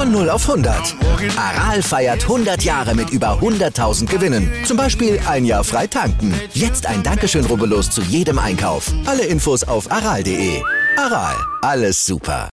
Von 0.00 0.12
0 0.12 0.30
auf 0.30 0.48
100. 0.48 0.96
Aral 1.36 1.82
feiert 1.82 2.22
100 2.22 2.62
Jahre 2.62 2.94
mit 2.94 3.10
über 3.10 3.38
100.000 3.38 4.06
Gewinnen. 4.06 4.50
Zum 4.64 4.78
Beispiel 4.78 5.20
ein 5.28 5.44
Jahr 5.44 5.62
frei 5.62 5.86
tanken. 5.86 6.32
Jetzt 6.54 6.86
ein 6.86 7.02
Dankeschön, 7.02 7.44
rubbellos 7.44 7.90
zu 7.90 8.00
jedem 8.00 8.38
Einkauf. 8.38 8.90
Alle 9.04 9.26
Infos 9.26 9.62
auf 9.62 9.92
aral.de. 9.92 10.62
Aral, 10.96 11.36
alles 11.60 12.02
super. 12.02 12.48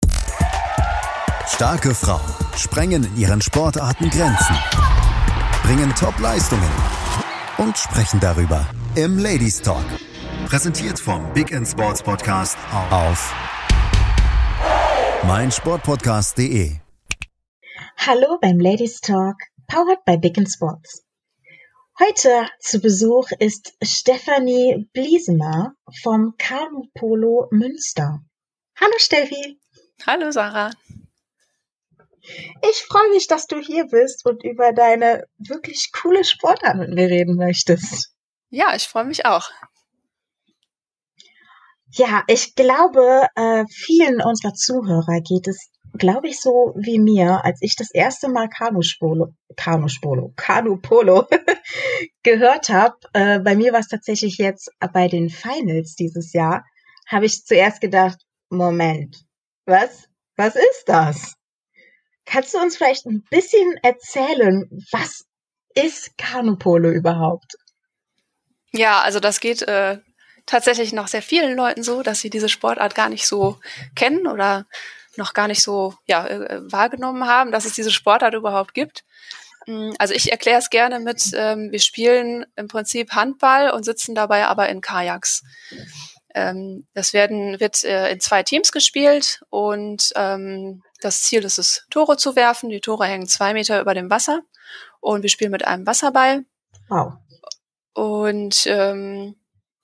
Starke 1.46 1.94
Frauen 1.94 2.22
sprengen 2.56 3.04
in 3.04 3.18
ihren 3.18 3.42
Sportarten 3.42 4.10
Grenzen, 4.10 4.56
bringen 5.64 5.94
Top-Leistungen 6.00 6.72
und 7.58 7.78
sprechen 7.78 8.22
darüber 8.22 8.66
im 8.96 9.20
Ladies 9.20 9.62
Talk. 9.62 9.84
Präsentiert 10.46 10.98
vom 10.98 11.22
Big 11.34 11.52
End 11.52 11.68
Sports 11.68 12.02
Podcast 12.02 12.58
auf 12.90 13.34
meinsportpodcast.de. 15.28 16.78
Hallo 17.98 18.38
beim 18.42 18.60
Ladies 18.60 19.00
Talk, 19.00 19.38
powered 19.68 20.04
by 20.06 20.18
Big 20.18 20.36
Sports. 20.50 21.06
Heute 22.00 22.48
zu 22.60 22.80
Besuch 22.82 23.30
ist 23.40 23.74
Stefanie 23.82 24.90
Bliesemer 24.92 25.74
vom 26.02 26.36
Kanu 26.38 26.88
Polo 26.94 27.48
Münster. 27.52 28.20
Hallo 28.80 28.94
Steffi. 28.98 29.58
Hallo 30.06 30.32
Sarah. 30.32 30.72
Ich 32.70 32.84
freue 32.88 33.10
mich, 33.10 33.28
dass 33.28 33.48
du 33.48 33.60
hier 33.60 33.86
bist 33.86 34.26
und 34.26 34.44
über 34.44 34.74
deine 34.74 35.26
wirklich 35.38 35.92
coole 35.94 36.26
Sportart 36.26 36.76
mit 36.76 36.90
mir 36.90 37.08
reden 37.08 37.36
möchtest. 37.36 38.14
Ja, 38.50 38.76
ich 38.76 38.88
freue 38.88 39.06
mich 39.06 39.26
auch. 39.26 39.50
Ja, 41.92 42.24
ich 42.28 42.56
glaube, 42.56 43.28
äh, 43.36 43.66
vielen 43.70 44.22
unserer 44.22 44.54
Zuhörer 44.54 45.22
geht 45.22 45.48
es 45.48 45.70
glaube 45.94 46.28
ich, 46.28 46.40
so 46.40 46.74
wie 46.76 47.00
mir, 47.00 47.46
als 47.46 47.60
ich 47.62 47.76
das 47.76 47.92
erste 47.92 48.28
Mal 48.28 48.50
Kanuspolo, 48.50 49.34
Kanuspolo, 49.56 50.34
Kanupolo 50.36 51.28
gehört 52.24 52.70
habe. 52.70 52.96
Äh, 53.14 53.40
bei 53.40 53.56
mir 53.56 53.74
war 53.74 53.80
es 53.80 53.88
tatsächlich 53.88 54.38
jetzt 54.38 54.72
bei 54.94 55.08
den 55.08 55.30
Finals 55.30 55.96
dieses 55.96 56.34
Jahr, 56.34 56.66
habe 57.08 57.26
ich 57.26 57.46
zuerst 57.46 57.82
gedacht, 57.82 58.18
Moment, 58.50 59.24
was, 59.66 60.08
was 60.36 60.56
ist 60.56 60.84
das? 60.88 61.36
Kannst 62.26 62.54
du 62.54 62.60
uns 62.60 62.78
vielleicht 62.78 63.06
ein 63.06 63.24
bisschen 63.30 63.78
erzählen, 63.84 64.70
was 64.92 65.26
ist 65.76 66.18
Kanupolo 66.18 66.90
überhaupt? 66.90 67.56
Ja, 68.72 69.02
also 69.02 69.20
das 69.20 69.40
geht 69.40 69.62
äh, 69.64 70.00
tatsächlich 70.46 70.94
noch 70.94 71.08
sehr 71.08 71.22
vielen 71.22 71.56
Leuten 71.56 71.84
so, 71.84 72.02
dass 72.02 72.22
sie 72.22 72.30
diese 72.30 72.50
Sportart 72.50 72.96
gar 72.96 73.10
nicht 73.10 73.28
so 73.28 73.60
kennen 73.96 74.28
oder 74.28 74.66
noch 75.18 75.34
gar 75.34 75.48
nicht 75.48 75.62
so 75.62 75.94
ja, 76.06 76.26
äh, 76.28 76.60
wahrgenommen 76.72 77.28
haben, 77.28 77.52
dass 77.52 77.66
es 77.66 77.74
diese 77.74 77.92
Sportart 77.92 78.34
überhaupt 78.34 78.74
gibt. 78.74 79.04
Mm, 79.68 79.92
also 80.00 80.14
ich 80.14 80.32
erkläre 80.32 80.60
es 80.60 80.70
gerne 80.70 81.00
mit, 81.00 81.32
ähm, 81.36 81.72
wir 81.72 81.80
spielen 81.80 82.46
im 82.56 82.68
Prinzip 82.68 83.12
Handball 83.12 83.72
und 83.72 83.84
sitzen 83.84 84.16
dabei 84.16 84.46
aber 84.48 84.70
in 84.70 84.82
Kajaks. 84.82 85.44
Ähm, 86.36 86.88
das 86.94 87.14
werden, 87.14 87.60
wird 87.60 87.84
äh, 87.84 88.12
in 88.12 88.20
zwei 88.20 88.44
Teams 88.44 88.72
gespielt 88.72 89.44
und 89.50 90.12
ähm, 90.16 90.82
das 91.02 91.22
Ziel 91.22 91.44
ist 91.44 91.60
es, 91.60 91.86
Tore 91.92 92.18
zu 92.18 92.36
werfen. 92.36 92.70
Die 92.70 92.82
Tore 92.82 93.06
hängen 93.06 93.28
zwei 93.28 93.54
Meter 93.54 93.80
über 93.82 93.94
dem 93.94 94.10
Wasser 94.10 94.42
und 95.00 95.22
wir 95.22 95.30
spielen 95.30 95.52
mit 95.52 95.66
einem 95.68 95.86
Wasserball. 95.86 96.46
Wow. 96.90 97.14
Und 97.94 98.66
ähm, 98.66 99.36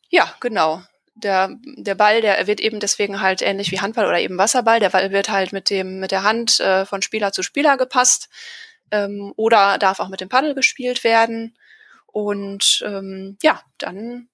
ja, 0.09 0.34
genau 0.40 0.81
der, 1.19 1.57
der 1.78 1.96
Ball, 1.96 2.22
der 2.22 2.47
wird 2.47 2.59
eben 2.59 2.80
deswegen 2.80 3.22
halt 3.22 3.41
ähnlich 3.41 3.72
wie 3.72 3.80
Handball 3.80 4.07
oder 4.07 4.19
eben 4.19 4.38
Wasserball. 4.38 4.80
Der 4.80 4.90
Ball 4.90 5.12
wird 5.12 5.30
halt 5.30 5.53
mit 5.53 5.69
dem, 5.69 6.00
mit 6.00 6.12
der 6.12 6.24
Hand 6.24 6.59
äh, 6.59 6.85
von 6.85 7.02
Spieler 7.02 7.31
zu 7.31 7.44
Spieler 7.44 7.78
gepasst 7.78 8.30
ähm, 8.91 9.34
oder 9.35 9.78
darf 9.78 10.00
auch 10.00 10.09
mit 10.09 10.22
dem 10.22 10.29
Paddel 10.29 10.56
gespielt 10.56 11.03
werden. 11.03 11.58
Und 12.08 12.84
ähm, 12.85 13.38
ja, 13.44 13.62
dann 13.78 14.29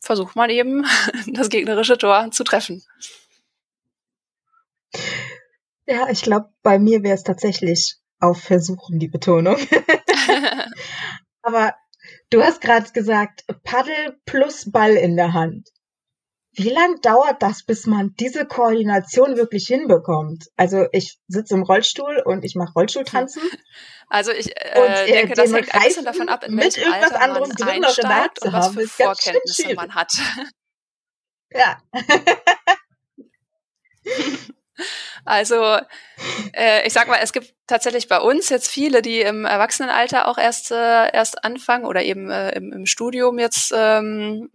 versucht 0.00 0.36
man 0.36 0.50
eben 0.50 0.86
das 1.26 1.48
gegnerische 1.48 1.98
Tor 1.98 2.30
zu 2.30 2.44
treffen. 2.44 2.82
Ja, 5.86 6.08
ich 6.08 6.22
glaube, 6.22 6.50
bei 6.62 6.78
mir 6.78 7.02
wäre 7.02 7.14
es 7.14 7.22
tatsächlich 7.22 7.96
auf 8.20 8.40
Versuchen 8.40 8.98
die 8.98 9.08
Betonung. 9.08 9.56
Aber 11.42 11.74
du 12.30 12.42
hast 12.42 12.60
gerade 12.60 12.90
gesagt, 12.92 13.44
Paddel 13.64 14.18
plus 14.24 14.70
Ball 14.70 14.94
in 14.94 15.16
der 15.16 15.32
Hand. 15.32 15.68
Wie 16.52 16.70
lang 16.70 17.00
dauert 17.00 17.42
das, 17.42 17.62
bis 17.62 17.86
man 17.86 18.14
diese 18.18 18.44
Koordination 18.44 19.36
wirklich 19.36 19.66
hinbekommt? 19.66 20.46
Also 20.56 20.86
ich 20.92 21.18
sitze 21.28 21.54
im 21.54 21.62
Rollstuhl 21.62 22.22
und 22.24 22.44
ich 22.44 22.54
mache 22.56 22.72
Rollstuhltanzen. 22.74 23.42
Also 24.12 24.32
ich 24.32 24.50
äh, 24.56 24.80
und, 24.80 24.88
äh, 24.88 25.06
denke, 25.06 25.34
das 25.34 25.52
hängt 25.52 25.72
ein 25.72 25.82
bisschen 25.84 26.04
davon 26.04 26.28
ab, 26.28 26.42
in 26.42 26.56
mit 26.56 26.76
irgendwas 26.76 27.12
Alter 27.12 27.22
anderem 27.22 27.50
drin 27.50 27.80
noch 27.80 27.96
und 27.96 28.52
was 28.52 28.74
für 28.74 28.88
Vorkenntnisse 28.88 29.72
man 29.74 29.94
hat. 29.94 30.10
Ja. 31.52 31.80
Also 35.24 35.78
äh, 36.52 36.86
ich 36.86 36.92
sag 36.92 37.08
mal, 37.08 37.18
es 37.22 37.32
gibt 37.32 37.54
tatsächlich 37.66 38.08
bei 38.08 38.18
uns 38.20 38.48
jetzt 38.48 38.70
viele, 38.70 39.02
die 39.02 39.20
im 39.20 39.44
Erwachsenenalter 39.44 40.28
auch 40.28 40.38
erst 40.38 40.70
äh, 40.70 41.12
erst 41.12 41.44
anfangen 41.44 41.84
oder 41.84 42.02
eben 42.02 42.30
äh, 42.30 42.50
im, 42.52 42.72
im 42.72 42.86
Studium 42.86 43.38
jetzt 43.38 43.72
ähm, 43.76 44.50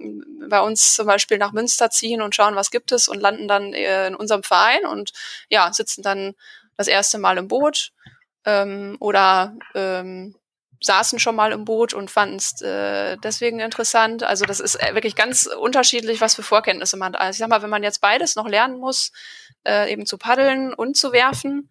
bei 0.50 0.60
uns 0.62 0.96
zum 0.96 1.08
Beispiel 1.08 1.38
nach 1.38 1.54
Münster 1.54 1.90
ziehen 1.90 2.22
und 2.22 2.36
schauen, 2.36 2.56
was 2.56 2.72
gibt 2.72 2.92
es 2.92 3.08
und 3.08 3.22
landen 3.22 3.48
dann 3.48 3.74
äh, 3.74 4.08
in 4.08 4.16
unserem 4.16 4.44
Verein 4.44 4.86
und 4.86 5.12
ja 5.50 5.72
sitzen 5.74 6.02
dann 6.02 6.34
das 6.78 6.88
erste 6.88 7.18
Mal 7.18 7.38
im 7.38 7.48
Boot 7.48 7.92
ähm, 8.46 8.98
oder 9.00 9.56
ähm, 9.74 10.36
saßen 10.82 11.20
schon 11.20 11.36
mal 11.36 11.52
im 11.52 11.66
Boot 11.66 11.94
und 11.94 12.12
fanden 12.12 12.36
es 12.36 12.62
äh, 12.62 13.18
deswegen 13.24 13.60
interessant. 13.60 14.24
Also 14.24 14.46
das 14.46 14.60
ist 14.60 14.76
äh, 14.76 14.94
wirklich 14.94 15.16
ganz 15.16 15.46
unterschiedlich, 15.46 16.22
was 16.22 16.36
für 16.36 16.44
Vorkenntnisse 16.44 16.98
man 16.98 17.14
hat. 17.14 17.22
Also 17.22 17.32
ich 17.32 17.40
sag 17.40 17.50
mal, 17.50 17.62
wenn 17.62 17.70
man 17.70 17.84
jetzt 17.84 18.02
beides 18.02 18.36
noch 18.36 18.48
lernen 18.48 18.80
muss, 18.80 19.12
äh, 19.66 19.92
eben 19.92 20.06
zu 20.06 20.18
paddeln 20.18 20.74
und 20.74 20.98
zu 20.98 21.12
werfen, 21.12 21.70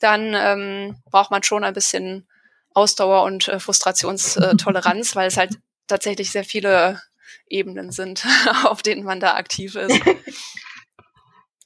dann 0.00 0.34
ähm, 0.34 0.96
braucht 1.10 1.30
man 1.30 1.42
schon 1.42 1.64
ein 1.64 1.74
bisschen 1.74 2.28
Ausdauer 2.74 3.22
und 3.22 3.48
äh, 3.48 3.60
Frustrationstoleranz, 3.60 5.14
weil 5.16 5.28
es 5.28 5.36
halt 5.36 5.58
tatsächlich 5.86 6.30
sehr 6.30 6.44
viele 6.44 7.00
Ebenen 7.48 7.92
sind, 7.92 8.24
auf 8.64 8.82
denen 8.82 9.04
man 9.04 9.20
da 9.20 9.34
aktiv 9.34 9.76
ist. 9.76 10.00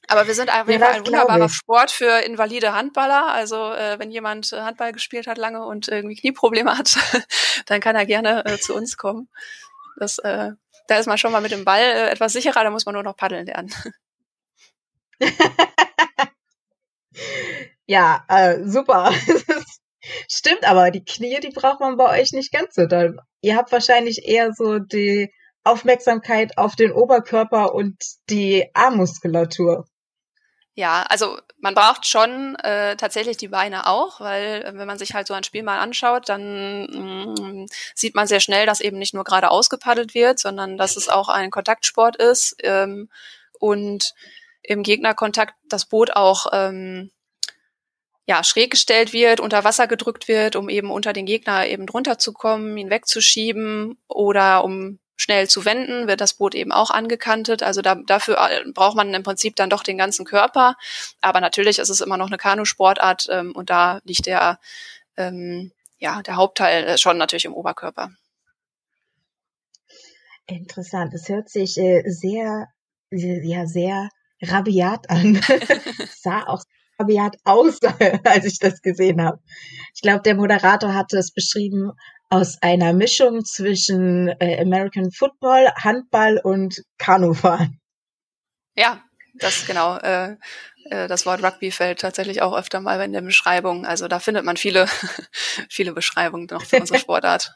Aber 0.09 0.25
wir 0.25 0.33
sind 0.33 0.49
einfach 0.49 0.73
ja, 0.73 0.89
ein 0.89 1.05
wunderbarer 1.05 1.49
Sport 1.49 1.91
für 1.91 2.25
invalide 2.25 2.73
Handballer. 2.73 3.27
Also 3.31 3.71
äh, 3.71 3.99
wenn 3.99 4.09
jemand 4.09 4.51
äh, 4.51 4.61
Handball 4.61 4.91
gespielt 4.91 5.27
hat 5.27 5.37
lange 5.37 5.63
und 5.63 5.87
irgendwie 5.87 6.15
Knieprobleme 6.15 6.75
hat, 6.75 6.97
dann 7.67 7.79
kann 7.79 7.95
er 7.95 8.07
gerne 8.07 8.43
äh, 8.45 8.57
zu 8.57 8.73
uns 8.73 8.97
kommen. 8.97 9.29
Das, 9.97 10.17
äh, 10.17 10.53
da 10.87 10.97
ist 10.97 11.05
man 11.05 11.19
schon 11.19 11.31
mal 11.31 11.41
mit 11.41 11.51
dem 11.51 11.63
Ball 11.63 11.83
äh, 11.83 12.09
etwas 12.09 12.33
sicherer, 12.33 12.63
da 12.63 12.71
muss 12.71 12.87
man 12.87 12.93
nur 12.93 13.03
noch 13.03 13.15
paddeln 13.15 13.45
lernen. 13.45 13.71
ja, 17.85 18.25
äh, 18.29 18.63
super. 18.65 19.13
Stimmt, 20.27 20.63
aber 20.67 20.89
die 20.89 21.05
Knie, 21.05 21.39
die 21.39 21.49
braucht 21.49 21.81
man 21.81 21.97
bei 21.97 22.19
euch 22.19 22.31
nicht 22.31 22.51
ganz 22.51 22.73
so 22.73 22.87
doll. 22.87 23.19
Ihr 23.41 23.55
habt 23.55 23.71
wahrscheinlich 23.71 24.27
eher 24.27 24.53
so 24.53 24.79
die 24.79 25.31
Aufmerksamkeit 25.63 26.57
auf 26.57 26.75
den 26.75 26.91
Oberkörper 26.91 27.75
und 27.75 27.95
die 28.29 28.71
Armmuskulatur. 28.73 29.85
Ja, 30.79 31.03
also 31.09 31.37
man 31.57 31.75
braucht 31.75 32.07
schon 32.07 32.55
äh, 32.55 32.95
tatsächlich 32.95 33.35
die 33.35 33.49
Beine 33.49 33.85
auch, 33.85 34.21
weil 34.21 34.63
äh, 34.63 34.77
wenn 34.77 34.87
man 34.87 34.97
sich 34.97 35.13
halt 35.13 35.27
so 35.27 35.33
ein 35.33 35.43
Spiel 35.43 35.61
mal 35.61 35.77
anschaut, 35.79 36.29
dann 36.29 36.85
mh, 36.85 37.41
mm, 37.41 37.65
sieht 37.95 38.15
man 38.15 38.27
sehr 38.27 38.39
schnell, 38.39 38.65
dass 38.65 38.79
eben 38.79 38.97
nicht 38.97 39.13
nur 39.13 39.25
gerade 39.25 39.51
ausgepaddelt 39.51 40.13
wird, 40.13 40.39
sondern 40.39 40.77
dass 40.77 40.95
es 40.95 41.09
auch 41.09 41.27
ein 41.27 41.51
Kontaktsport 41.51 42.15
ist 42.15 42.55
ähm, 42.63 43.09
und 43.59 44.13
im 44.63 44.83
Gegnerkontakt 44.83 45.53
das 45.67 45.85
Boot 45.85 46.15
auch 46.15 46.45
ähm, 46.53 47.11
ja, 48.25 48.41
schräg 48.45 48.71
gestellt 48.71 49.11
wird, 49.11 49.41
unter 49.41 49.65
Wasser 49.65 49.85
gedrückt 49.85 50.29
wird, 50.29 50.55
um 50.55 50.69
eben 50.69 50.91
unter 50.91 51.11
den 51.11 51.25
Gegner 51.25 51.67
eben 51.67 51.87
drunter 51.87 52.19
zu 52.19 52.31
kommen, 52.31 52.77
ihn 52.77 52.89
wegzuschieben 52.89 53.97
oder 54.07 54.63
um 54.63 54.99
schnell 55.19 55.49
zu 55.49 55.65
wenden, 55.65 56.07
wird 56.07 56.21
das 56.21 56.35
Boot 56.35 56.55
eben 56.55 56.71
auch 56.71 56.91
angekantet. 56.91 57.61
Also 57.61 57.81
da, 57.81 57.95
dafür 57.95 58.37
äh, 58.49 58.63
braucht 58.71 58.95
man 58.95 59.13
im 59.13 59.21
Prinzip 59.21 59.57
dann 59.57 59.69
doch 59.69 59.83
den 59.83 59.97
ganzen 59.97 60.25
Körper. 60.25 60.77
Aber 61.19 61.41
natürlich 61.41 61.77
ist 61.77 61.89
es 61.89 61.99
immer 61.99 62.15
noch 62.15 62.27
eine 62.27 62.37
Kanusportart 62.37 63.27
ähm, 63.29 63.51
und 63.53 63.69
da 63.69 63.99
liegt 64.05 64.27
der, 64.27 64.59
ähm, 65.17 65.73
ja, 65.97 66.21
der 66.21 66.37
Hauptteil 66.37 66.97
schon 66.97 67.17
natürlich 67.17 67.43
im 67.43 67.53
Oberkörper. 67.53 68.11
Interessant. 70.47 71.13
Es 71.13 71.27
hört 71.27 71.49
sich 71.49 71.77
äh, 71.77 72.01
sehr, 72.07 72.69
ja, 73.11 73.67
sehr 73.67 74.09
rabiat 74.41 75.09
an. 75.09 75.41
sah 76.15 76.47
auch 76.47 76.63
rabiat 76.97 77.35
aus, 77.43 77.79
als 78.23 78.45
ich 78.45 78.57
das 78.59 78.81
gesehen 78.81 79.21
habe. 79.21 79.41
Ich 79.93 80.01
glaube, 80.01 80.21
der 80.21 80.35
Moderator 80.35 80.93
hatte 80.93 81.17
es 81.17 81.33
beschrieben 81.33 81.91
aus 82.29 82.57
einer 82.61 82.93
Mischung 82.93 83.43
zwischen 83.43 84.27
äh, 84.39 84.61
American 84.61 85.11
Football, 85.11 85.67
Handball 85.75 86.39
und 86.43 86.83
Kanufahren. 86.97 87.79
Ja, 88.75 89.03
das 89.35 89.65
genau. 89.65 89.97
Äh, 89.97 90.37
äh, 90.85 91.07
das 91.07 91.25
Wort 91.25 91.43
Rugby 91.43 91.71
fällt 91.71 91.99
tatsächlich 91.99 92.41
auch 92.41 92.55
öfter 92.55 92.81
mal 92.81 93.01
in 93.01 93.13
der 93.13 93.21
Beschreibung. 93.21 93.85
Also 93.85 94.07
da 94.07 94.19
findet 94.19 94.45
man 94.45 94.57
viele, 94.57 94.87
viele 95.69 95.93
Beschreibungen 95.93 96.47
noch 96.49 96.63
für 96.63 96.79
unsere 96.79 96.99
Sportart. 96.99 97.51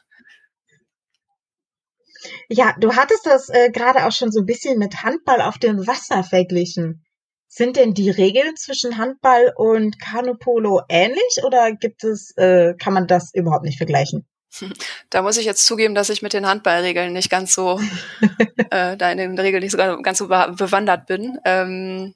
Ja, 2.48 2.74
du 2.80 2.96
hattest 2.96 3.26
das 3.26 3.50
äh, 3.50 3.70
gerade 3.70 4.06
auch 4.06 4.12
schon 4.12 4.32
so 4.32 4.40
ein 4.40 4.46
bisschen 4.46 4.78
mit 4.78 5.02
Handball 5.02 5.42
auf 5.42 5.58
dem 5.58 5.86
Wasser 5.86 6.24
verglichen. 6.24 7.04
Sind 7.48 7.76
denn 7.76 7.94
die 7.94 8.10
Regeln 8.10 8.56
zwischen 8.56 8.98
Handball 8.98 9.52
und 9.56 10.00
Kanupolo 10.00 10.82
ähnlich 10.88 11.42
oder 11.44 11.72
gibt 11.72 12.02
es, 12.02 12.36
äh, 12.36 12.74
kann 12.74 12.94
man 12.94 13.06
das 13.06 13.32
überhaupt 13.32 13.64
nicht 13.64 13.76
vergleichen? 13.76 14.26
Da 15.10 15.22
muss 15.22 15.36
ich 15.36 15.46
jetzt 15.46 15.66
zugeben, 15.66 15.94
dass 15.94 16.10
ich 16.10 16.22
mit 16.22 16.32
den 16.32 16.46
Handballregeln 16.46 17.12
nicht 17.12 17.30
ganz 17.30 17.54
so, 17.54 17.80
äh, 18.70 18.96
da 18.96 19.10
in 19.10 19.18
den 19.18 19.38
Regeln 19.38 19.62
nicht 19.62 19.72
so 19.72 19.78
ganz 19.78 20.18
so 20.18 20.28
bewandert 20.28 21.06
bin. 21.06 21.38
Ähm, 21.44 22.14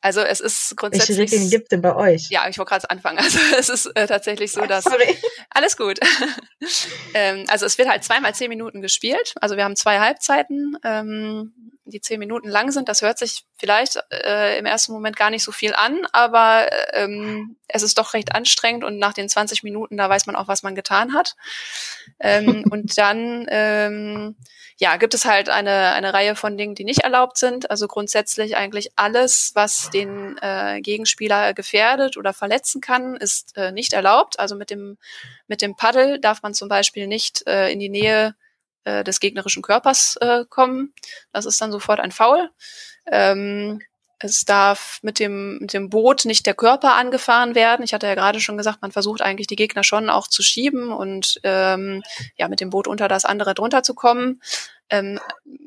also 0.00 0.20
es 0.20 0.40
ist 0.40 0.76
grundsätzlich. 0.76 1.16
Welche 1.16 1.34
Regeln 1.34 1.50
gibt 1.50 1.70
denn 1.70 1.80
bei 1.80 1.94
euch? 1.94 2.28
Ja, 2.28 2.48
ich 2.48 2.58
wollte 2.58 2.70
gerade 2.70 2.90
anfangen. 2.90 3.18
Also 3.22 3.38
es 3.56 3.68
ist 3.68 3.86
äh, 3.94 4.06
tatsächlich 4.06 4.50
so, 4.50 4.66
dass 4.66 4.84
Sorry. 4.84 5.16
alles 5.50 5.76
gut. 5.76 6.00
ähm, 7.14 7.44
also 7.48 7.66
es 7.66 7.78
wird 7.78 7.88
halt 7.88 8.02
zweimal 8.02 8.34
zehn 8.34 8.48
Minuten 8.48 8.82
gespielt. 8.82 9.34
Also 9.40 9.56
wir 9.56 9.64
haben 9.64 9.76
zwei 9.76 10.00
Halbzeiten, 10.00 10.76
ähm, 10.84 11.71
die 11.84 12.00
zehn 12.00 12.18
Minuten 12.18 12.48
lang 12.48 12.70
sind. 12.70 12.88
Das 12.88 13.02
hört 13.02 13.18
sich 13.18 13.44
vielleicht 13.56 13.98
äh, 14.10 14.58
im 14.58 14.66
ersten 14.66 14.92
Moment 14.92 15.16
gar 15.16 15.30
nicht 15.30 15.42
so 15.42 15.52
viel 15.52 15.74
an, 15.74 16.06
aber 16.12 16.68
ähm, 16.92 17.56
es 17.68 17.82
ist 17.82 17.98
doch 17.98 18.14
recht 18.14 18.34
anstrengend 18.34 18.84
und 18.84 18.98
nach 18.98 19.12
den 19.12 19.28
20 19.28 19.62
Minuten 19.62 19.96
da 19.96 20.08
weiß 20.08 20.26
man 20.26 20.36
auch, 20.36 20.48
was 20.48 20.62
man 20.62 20.74
getan 20.74 21.12
hat. 21.12 21.34
Ähm, 22.20 22.64
und 22.70 22.96
dann 22.98 23.46
ähm, 23.48 24.36
ja, 24.78 24.96
gibt 24.96 25.14
es 25.14 25.24
halt 25.24 25.48
eine, 25.48 25.92
eine 25.92 26.12
Reihe 26.12 26.34
von 26.34 26.56
Dingen, 26.56 26.74
die 26.74 26.84
nicht 26.84 27.04
erlaubt 27.04 27.38
sind. 27.38 27.70
Also 27.70 27.86
grundsätzlich 27.86 28.56
eigentlich 28.56 28.90
alles, 28.96 29.52
was 29.54 29.90
den 29.90 30.36
äh, 30.38 30.80
Gegenspieler 30.80 31.54
gefährdet 31.54 32.16
oder 32.16 32.32
verletzen 32.32 32.80
kann, 32.80 33.16
ist 33.16 33.56
äh, 33.56 33.70
nicht 33.70 33.92
erlaubt. 33.92 34.38
Also 34.40 34.56
mit 34.56 34.70
dem, 34.70 34.98
mit 35.46 35.62
dem 35.62 35.76
Paddel 35.76 36.20
darf 36.20 36.42
man 36.42 36.54
zum 36.54 36.68
Beispiel 36.68 37.06
nicht 37.06 37.46
äh, 37.46 37.70
in 37.70 37.78
die 37.78 37.90
Nähe 37.90 38.34
äh, 38.84 39.04
des 39.04 39.20
gegnerischen 39.20 39.62
Körpers 39.62 40.16
äh, 40.20 40.44
kommen. 40.48 40.92
Das 41.32 41.46
ist 41.46 41.60
dann 41.60 41.72
sofort 41.72 42.00
ein 42.00 42.12
Foul. 42.12 42.50
Ähm, 43.06 43.80
es 44.24 44.44
darf 44.44 45.00
mit 45.02 45.18
dem, 45.18 45.58
mit 45.58 45.72
dem 45.72 45.90
Boot 45.90 46.24
nicht 46.24 46.46
der 46.46 46.54
Körper 46.54 46.94
angefahren 46.94 47.56
werden. 47.56 47.82
Ich 47.82 47.92
hatte 47.92 48.06
ja 48.06 48.14
gerade 48.14 48.38
schon 48.38 48.56
gesagt, 48.56 48.80
man 48.80 48.92
versucht 48.92 49.20
eigentlich 49.20 49.48
die 49.48 49.56
Gegner 49.56 49.82
schon 49.82 50.08
auch 50.08 50.28
zu 50.28 50.42
schieben 50.42 50.92
und 50.92 51.40
ähm, 51.42 52.02
ja 52.36 52.46
mit 52.46 52.60
dem 52.60 52.70
Boot 52.70 52.86
unter 52.86 53.08
das 53.08 53.24
andere 53.24 53.54
drunter 53.54 53.82
zu 53.82 53.94
kommen. 53.94 54.40
Ähm, 54.90 55.18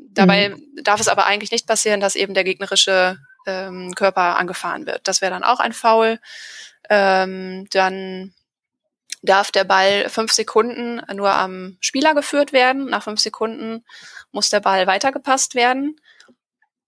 dabei 0.10 0.50
mhm. 0.50 0.84
darf 0.84 1.02
es 1.02 1.10
aber 1.10 1.26
eigentlich 1.26 1.52
nicht 1.52 1.68
passieren, 1.68 2.00
dass 2.00 2.16
eben 2.16 2.34
der 2.34 2.46
gegnerische 2.46 3.18
ähm, 3.46 3.94
Körper 3.94 4.38
angefahren 4.38 4.86
wird. 4.86 5.08
Das 5.08 5.22
wäre 5.22 5.32
dann 5.32 5.44
auch 5.44 5.60
ein 5.60 5.74
Foul. 5.74 6.20
Ähm, 6.90 7.68
dann 7.72 8.34
darf 9.25 9.51
der 9.51 9.63
Ball 9.63 10.10
fünf 10.10 10.31
Sekunden 10.31 11.01
nur 11.13 11.31
am 11.31 11.77
Spieler 11.81 12.13
geführt 12.13 12.54
werden. 12.54 12.86
Nach 12.86 13.04
fünf 13.04 13.19
Sekunden 13.19 13.83
muss 14.31 14.50
der 14.50 14.60
Ball 14.60 14.88
weitergepasst 14.88 15.56
werden. 15.56 16.00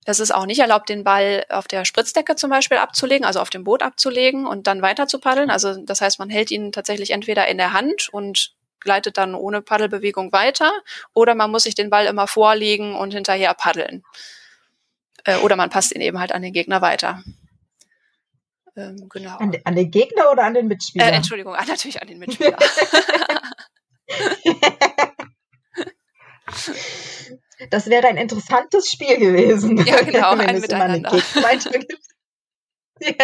Es 0.05 0.21
ist 0.21 0.33
auch 0.33 0.45
nicht 0.45 0.59
erlaubt, 0.59 0.87
den 0.87 1.03
Ball 1.03 1.45
auf 1.49 1.67
der 1.67 1.83
Spritzdecke 1.83 2.37
zum 2.37 2.49
Beispiel 2.49 2.77
abzulegen, 2.77 3.25
also 3.25 3.41
auf 3.41 3.49
dem 3.49 3.65
Boot 3.65 3.83
abzulegen 3.83 4.47
und 4.47 4.65
dann 4.65 4.81
weiter 4.81 5.07
zu 5.07 5.19
paddeln. 5.19 5.49
Also 5.49 5.83
das 5.83 5.99
heißt, 5.99 6.17
man 6.19 6.29
hält 6.29 6.49
ihn 6.49 6.71
tatsächlich 6.71 7.11
entweder 7.11 7.47
in 7.47 7.57
der 7.57 7.73
Hand 7.73 8.07
und 8.13 8.53
gleitet 8.79 9.17
dann 9.17 9.35
ohne 9.35 9.61
Paddelbewegung 9.61 10.31
weiter 10.31 10.71
oder 11.13 11.35
man 11.35 11.51
muss 11.51 11.63
sich 11.63 11.75
den 11.75 11.89
Ball 11.89 12.05
immer 12.05 12.27
vorlegen 12.27 12.95
und 12.95 13.13
hinterher 13.13 13.53
paddeln. 13.53 14.03
Äh, 15.25 15.37
oder 15.37 15.55
man 15.57 15.69
passt 15.69 15.93
ihn 15.93 16.01
eben 16.01 16.19
halt 16.19 16.31
an 16.31 16.41
den 16.41 16.53
Gegner 16.53 16.81
weiter. 16.81 17.21
Ähm, 18.77 19.09
genau. 19.09 19.37
An, 19.37 19.57
an, 19.63 19.75
den 19.75 19.89
Gegner 19.89 20.31
oder 20.31 20.43
an 20.43 20.53
den 20.53 20.67
Mitspieler? 20.67 21.07
Äh, 21.07 21.15
Entschuldigung, 21.15 21.55
ah, 21.55 21.65
natürlich 21.65 22.01
an 22.01 22.07
den 22.07 22.19
Mitspieler. 22.19 22.57
Das 27.69 27.89
wäre 27.89 28.07
ein 28.07 28.17
interessantes 28.17 28.89
Spiel 28.89 29.17
gewesen. 29.17 29.77
Ja, 29.85 30.01
genau, 30.03 30.31
wenn 30.37 30.41
ein 30.41 30.55
es 30.57 30.61
Miteinander. 30.61 31.11
ja. 31.15 31.21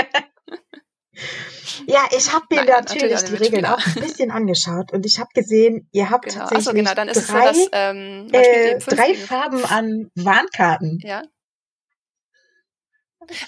ja, 1.88 2.06
ich 2.16 2.34
habe 2.34 2.46
mir 2.50 2.58
Nein, 2.58 2.66
natürlich, 2.68 3.14
natürlich 3.14 3.30
die 3.30 3.36
Regeln 3.44 3.66
auch 3.66 3.86
ein 3.86 3.94
bisschen 3.96 4.32
angeschaut 4.32 4.92
und 4.92 5.06
ich 5.06 5.20
habe 5.20 5.30
gesehen, 5.34 5.88
ihr 5.92 6.10
habt 6.10 6.26
genau. 6.26 6.40
tatsächlich 6.40 6.66
so, 6.66 6.74
genau. 6.74 6.94
Dann 6.94 7.08
ist 7.08 7.30
drei, 7.30 7.50
es 7.50 7.58
so, 7.58 7.70
dass, 7.70 7.96
ähm, 7.96 8.28
äh, 8.32 8.80
drei 8.80 9.16
Farben 9.16 9.64
an 9.66 10.12
Warnkarten. 10.16 11.00
Ja. 11.02 11.24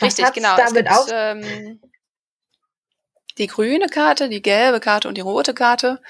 Richtig, 0.01 0.31
genau. 0.33 0.55
Damit 0.55 0.87
es 0.87 1.05
gibt, 1.05 1.11
ähm, 1.11 1.81
die 3.37 3.47
grüne 3.47 3.87
Karte, 3.87 4.29
die 4.29 4.41
gelbe 4.41 4.79
Karte 4.79 5.07
und 5.07 5.15
die 5.15 5.21
rote 5.21 5.53
Karte. 5.53 6.01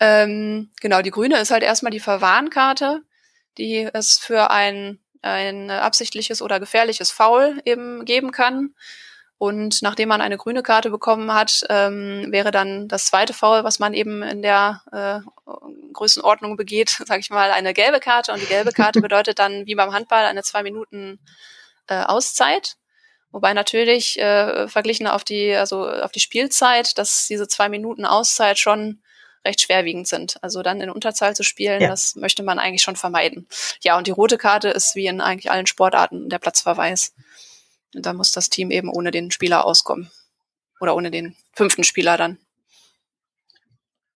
Ähm, 0.00 0.70
genau, 0.80 1.02
die 1.02 1.10
grüne 1.10 1.38
ist 1.38 1.50
halt 1.50 1.62
erstmal 1.62 1.92
die 1.92 2.00
Verwarnkarte 2.00 3.02
die 3.58 3.88
es 3.92 4.18
für 4.18 4.50
ein, 4.50 4.98
ein 5.20 5.70
absichtliches 5.70 6.40
oder 6.40 6.60
gefährliches 6.60 7.10
Foul 7.10 7.60
eben 7.64 8.04
geben 8.04 8.32
kann. 8.32 8.74
Und 9.36 9.82
nachdem 9.82 10.08
man 10.08 10.20
eine 10.20 10.36
grüne 10.36 10.64
Karte 10.64 10.90
bekommen 10.90 11.32
hat, 11.32 11.64
ähm, 11.68 12.26
wäre 12.30 12.50
dann 12.50 12.88
das 12.88 13.06
zweite 13.06 13.32
Foul, 13.32 13.62
was 13.62 13.78
man 13.78 13.94
eben 13.94 14.22
in 14.22 14.42
der 14.42 14.82
äh, 14.90 15.20
Größenordnung 15.92 16.56
begeht, 16.56 16.90
sage 17.06 17.20
ich 17.20 17.30
mal, 17.30 17.52
eine 17.52 17.74
gelbe 17.74 18.00
Karte. 18.00 18.32
Und 18.32 18.42
die 18.42 18.46
gelbe 18.46 18.72
Karte 18.72 19.00
bedeutet 19.02 19.38
dann, 19.38 19.66
wie 19.66 19.76
beim 19.76 19.92
Handball, 19.92 20.24
eine 20.24 20.42
zwei 20.42 20.62
Minuten 20.62 21.20
äh, 21.86 22.02
Auszeit. 22.02 22.76
Wobei 23.30 23.52
natürlich 23.52 24.18
äh, 24.18 24.68
verglichen 24.68 25.06
auf 25.06 25.22
die, 25.22 25.54
also 25.54 25.86
auf 25.88 26.12
die 26.12 26.20
Spielzeit, 26.20 26.96
dass 26.96 27.26
diese 27.26 27.46
zwei 27.46 27.68
Minuten 27.68 28.06
Auszeit 28.06 28.58
schon 28.58 29.02
recht 29.44 29.60
schwerwiegend 29.60 30.08
sind. 30.08 30.42
Also 30.42 30.62
dann 30.62 30.80
in 30.80 30.90
Unterzahl 30.90 31.36
zu 31.36 31.42
spielen, 31.42 31.80
ja. 31.80 31.88
das 31.88 32.16
möchte 32.16 32.42
man 32.42 32.58
eigentlich 32.58 32.82
schon 32.82 32.96
vermeiden. 32.96 33.46
Ja, 33.80 33.96
und 33.98 34.06
die 34.06 34.12
rote 34.12 34.38
Karte 34.38 34.68
ist 34.68 34.94
wie 34.94 35.06
in 35.06 35.20
eigentlich 35.20 35.50
allen 35.50 35.66
Sportarten 35.66 36.28
der 36.28 36.38
Platzverweis. 36.38 37.14
Und 37.94 38.04
da 38.06 38.12
muss 38.12 38.32
das 38.32 38.50
Team 38.50 38.70
eben 38.70 38.90
ohne 38.90 39.10
den 39.10 39.30
Spieler 39.30 39.64
auskommen. 39.64 40.10
Oder 40.80 40.94
ohne 40.94 41.10
den 41.10 41.36
fünften 41.52 41.84
Spieler 41.84 42.16
dann. 42.16 42.38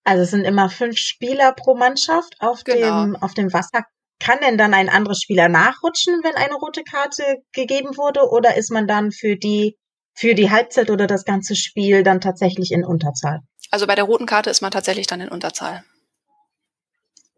Also 0.03 0.23
es 0.23 0.31
sind 0.31 0.43
immer 0.43 0.69
fünf 0.69 0.97
Spieler 0.97 1.53
pro 1.53 1.75
Mannschaft 1.75 2.35
auf 2.39 2.63
genau. 2.63 3.03
dem, 3.03 3.15
auf 3.15 3.33
dem 3.33 3.53
Wasser. 3.53 3.85
Kann 4.19 4.39
denn 4.41 4.57
dann 4.57 4.73
ein 4.73 4.89
anderer 4.89 5.15
Spieler 5.15 5.49
nachrutschen, 5.49 6.21
wenn 6.23 6.35
eine 6.35 6.55
rote 6.55 6.83
Karte 6.83 7.23
gegeben 7.51 7.97
wurde? 7.97 8.29
Oder 8.29 8.55
ist 8.55 8.71
man 8.71 8.87
dann 8.87 9.11
für 9.11 9.35
die, 9.35 9.77
für 10.13 10.33
die 10.35 10.49
Halbzeit 10.49 10.89
oder 10.89 11.07
das 11.07 11.25
ganze 11.25 11.55
Spiel 11.55 12.03
dann 12.03 12.21
tatsächlich 12.21 12.71
in 12.71 12.85
Unterzahl? 12.85 13.41
Also 13.71 13.87
bei 13.87 13.95
der 13.95 14.05
roten 14.05 14.25
Karte 14.25 14.49
ist 14.49 14.61
man 14.61 14.71
tatsächlich 14.71 15.07
dann 15.07 15.21
in 15.21 15.29
Unterzahl. 15.29 15.83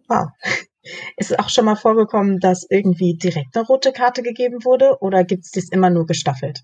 Wow. 0.08 0.28
Ist 1.18 1.32
es 1.32 1.40
auch 1.40 1.50
schon 1.50 1.66
mal 1.66 1.76
vorgekommen, 1.76 2.40
dass 2.40 2.68
irgendwie 2.70 3.18
direkt 3.18 3.56
eine 3.56 3.66
rote 3.66 3.92
Karte 3.92 4.22
gegeben 4.22 4.64
wurde 4.64 4.98
oder 5.00 5.24
gibt 5.24 5.46
es 5.46 5.52
das 5.52 5.70
immer 5.70 5.90
nur 5.90 6.06
gestaffelt? 6.06 6.60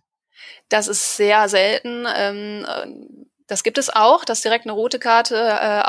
Das 0.69 0.87
ist 0.87 1.17
sehr 1.17 1.49
selten. 1.49 2.05
Ähm, 2.15 2.65
das 3.47 3.63
gibt 3.63 3.77
es 3.77 3.89
auch, 3.89 4.23
dass 4.23 4.41
direkt 4.41 4.65
eine 4.65 4.73
rote 4.73 4.99
Karte 4.99 5.35
äh, 5.35 5.81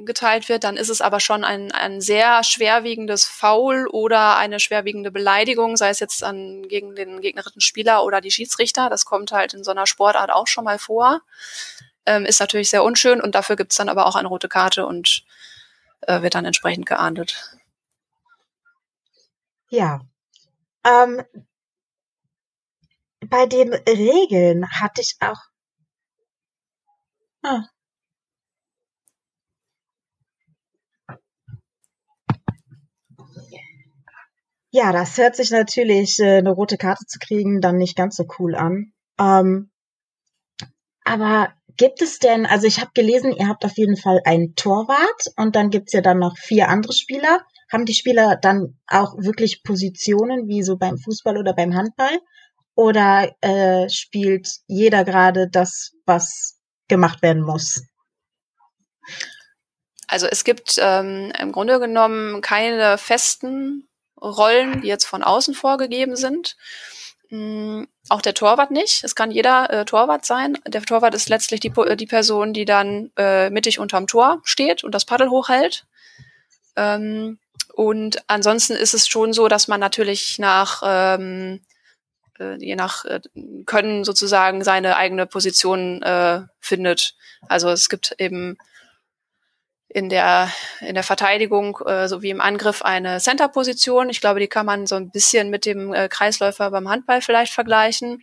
ausgeteilt 0.00 0.48
wird. 0.48 0.64
Dann 0.64 0.76
ist 0.76 0.88
es 0.88 1.00
aber 1.00 1.20
schon 1.20 1.44
ein, 1.44 1.72
ein 1.72 2.00
sehr 2.00 2.42
schwerwiegendes 2.44 3.24
Foul 3.24 3.86
oder 3.88 4.36
eine 4.36 4.60
schwerwiegende 4.60 5.10
Beleidigung, 5.10 5.76
sei 5.76 5.90
es 5.90 6.00
jetzt 6.00 6.22
an, 6.22 6.66
gegen 6.68 6.94
den 6.94 7.20
gegnerischen 7.20 7.60
Spieler 7.60 8.04
oder 8.04 8.20
die 8.20 8.30
Schiedsrichter. 8.30 8.88
Das 8.90 9.04
kommt 9.04 9.32
halt 9.32 9.54
in 9.54 9.64
so 9.64 9.70
einer 9.70 9.86
Sportart 9.86 10.30
auch 10.30 10.46
schon 10.46 10.64
mal 10.64 10.78
vor 10.78 11.22
ähm, 12.06 12.24
ist 12.24 12.40
natürlich 12.40 12.70
sehr 12.70 12.84
unschön 12.84 13.20
und 13.20 13.34
dafür 13.34 13.56
gibt's 13.56 13.76
dann 13.76 13.88
aber 13.88 14.06
auch 14.06 14.14
eine 14.14 14.28
rote 14.28 14.48
Karte 14.48 14.86
und 14.86 15.24
äh, 16.02 16.22
wird 16.22 16.34
dann 16.34 16.44
entsprechend 16.44 16.86
geahndet. 16.86 17.56
Ja. 19.68 20.00
Ähm, 20.84 21.24
bei 23.26 23.46
den 23.46 23.74
Regeln 23.74 24.70
hatte 24.70 25.00
ich 25.00 25.16
auch. 25.20 25.40
Ah. 27.42 27.64
Ja, 34.76 34.92
das 34.92 35.16
hört 35.16 35.36
sich 35.36 35.50
natürlich, 35.52 36.18
äh, 36.18 36.36
eine 36.36 36.50
rote 36.50 36.76
Karte 36.76 37.06
zu 37.06 37.18
kriegen, 37.18 37.62
dann 37.62 37.78
nicht 37.78 37.96
ganz 37.96 38.14
so 38.14 38.26
cool 38.38 38.54
an. 38.54 38.92
Ähm, 39.18 39.70
aber 41.02 41.54
gibt 41.78 42.02
es 42.02 42.18
denn, 42.18 42.44
also 42.44 42.66
ich 42.66 42.78
habe 42.82 42.90
gelesen, 42.92 43.32
ihr 43.32 43.48
habt 43.48 43.64
auf 43.64 43.78
jeden 43.78 43.96
Fall 43.96 44.20
einen 44.26 44.54
Torwart 44.54 45.32
und 45.36 45.56
dann 45.56 45.70
gibt's 45.70 45.94
ja 45.94 46.02
dann 46.02 46.18
noch 46.18 46.36
vier 46.36 46.68
andere 46.68 46.92
Spieler. 46.92 47.40
Haben 47.72 47.86
die 47.86 47.94
Spieler 47.94 48.36
dann 48.36 48.78
auch 48.86 49.16
wirklich 49.16 49.62
Positionen 49.62 50.46
wie 50.46 50.62
so 50.62 50.76
beim 50.76 50.98
Fußball 50.98 51.38
oder 51.38 51.54
beim 51.54 51.74
Handball? 51.74 52.20
Oder 52.74 53.34
äh, 53.40 53.88
spielt 53.88 54.58
jeder 54.66 55.04
gerade 55.04 55.48
das, 55.48 55.92
was 56.04 56.60
gemacht 56.86 57.22
werden 57.22 57.40
muss? 57.40 57.82
Also 60.06 60.26
es 60.26 60.44
gibt 60.44 60.78
ähm, 60.78 61.32
im 61.40 61.52
Grunde 61.52 61.80
genommen 61.80 62.42
keine 62.42 62.98
festen 62.98 63.88
Rollen, 64.20 64.82
die 64.82 64.88
jetzt 64.88 65.04
von 65.04 65.22
außen 65.22 65.54
vorgegeben 65.54 66.16
sind. 66.16 66.56
Mhm, 67.30 67.88
auch 68.08 68.22
der 68.22 68.34
Torwart 68.34 68.70
nicht. 68.70 69.02
Es 69.02 69.14
kann 69.14 69.30
jeder 69.30 69.70
äh, 69.70 69.84
Torwart 69.84 70.24
sein. 70.24 70.58
Der 70.66 70.82
Torwart 70.82 71.14
ist 71.14 71.28
letztlich 71.28 71.60
die, 71.60 71.72
die 71.96 72.06
Person, 72.06 72.52
die 72.52 72.64
dann 72.64 73.10
äh, 73.16 73.50
mittig 73.50 73.78
unterm 73.78 74.06
Tor 74.06 74.40
steht 74.44 74.84
und 74.84 74.94
das 74.94 75.04
Paddel 75.04 75.30
hochhält. 75.30 75.86
Ähm, 76.76 77.38
und 77.74 78.22
ansonsten 78.28 78.74
ist 78.74 78.94
es 78.94 79.08
schon 79.08 79.32
so, 79.32 79.48
dass 79.48 79.68
man 79.68 79.80
natürlich 79.80 80.38
nach 80.38 80.82
ähm, 80.84 81.60
äh, 82.38 82.56
je 82.58 82.76
nach 82.76 83.04
äh, 83.04 83.20
Können 83.66 84.04
sozusagen 84.04 84.64
seine 84.64 84.96
eigene 84.96 85.26
Position 85.26 86.02
äh, 86.02 86.42
findet. 86.60 87.14
Also 87.48 87.70
es 87.70 87.88
gibt 87.88 88.14
eben 88.18 88.56
in 89.88 90.08
der, 90.08 90.50
in 90.80 90.94
der 90.94 91.04
Verteidigung 91.04 91.78
äh, 91.86 92.08
sowie 92.08 92.30
im 92.30 92.40
Angriff 92.40 92.82
eine 92.82 93.18
Center-Position. 93.20 94.10
Ich 94.10 94.20
glaube, 94.20 94.40
die 94.40 94.48
kann 94.48 94.66
man 94.66 94.86
so 94.86 94.96
ein 94.96 95.10
bisschen 95.10 95.50
mit 95.50 95.64
dem 95.64 95.94
äh, 95.94 96.08
Kreisläufer 96.08 96.70
beim 96.70 96.88
Handball 96.88 97.22
vielleicht 97.22 97.52
vergleichen. 97.52 98.22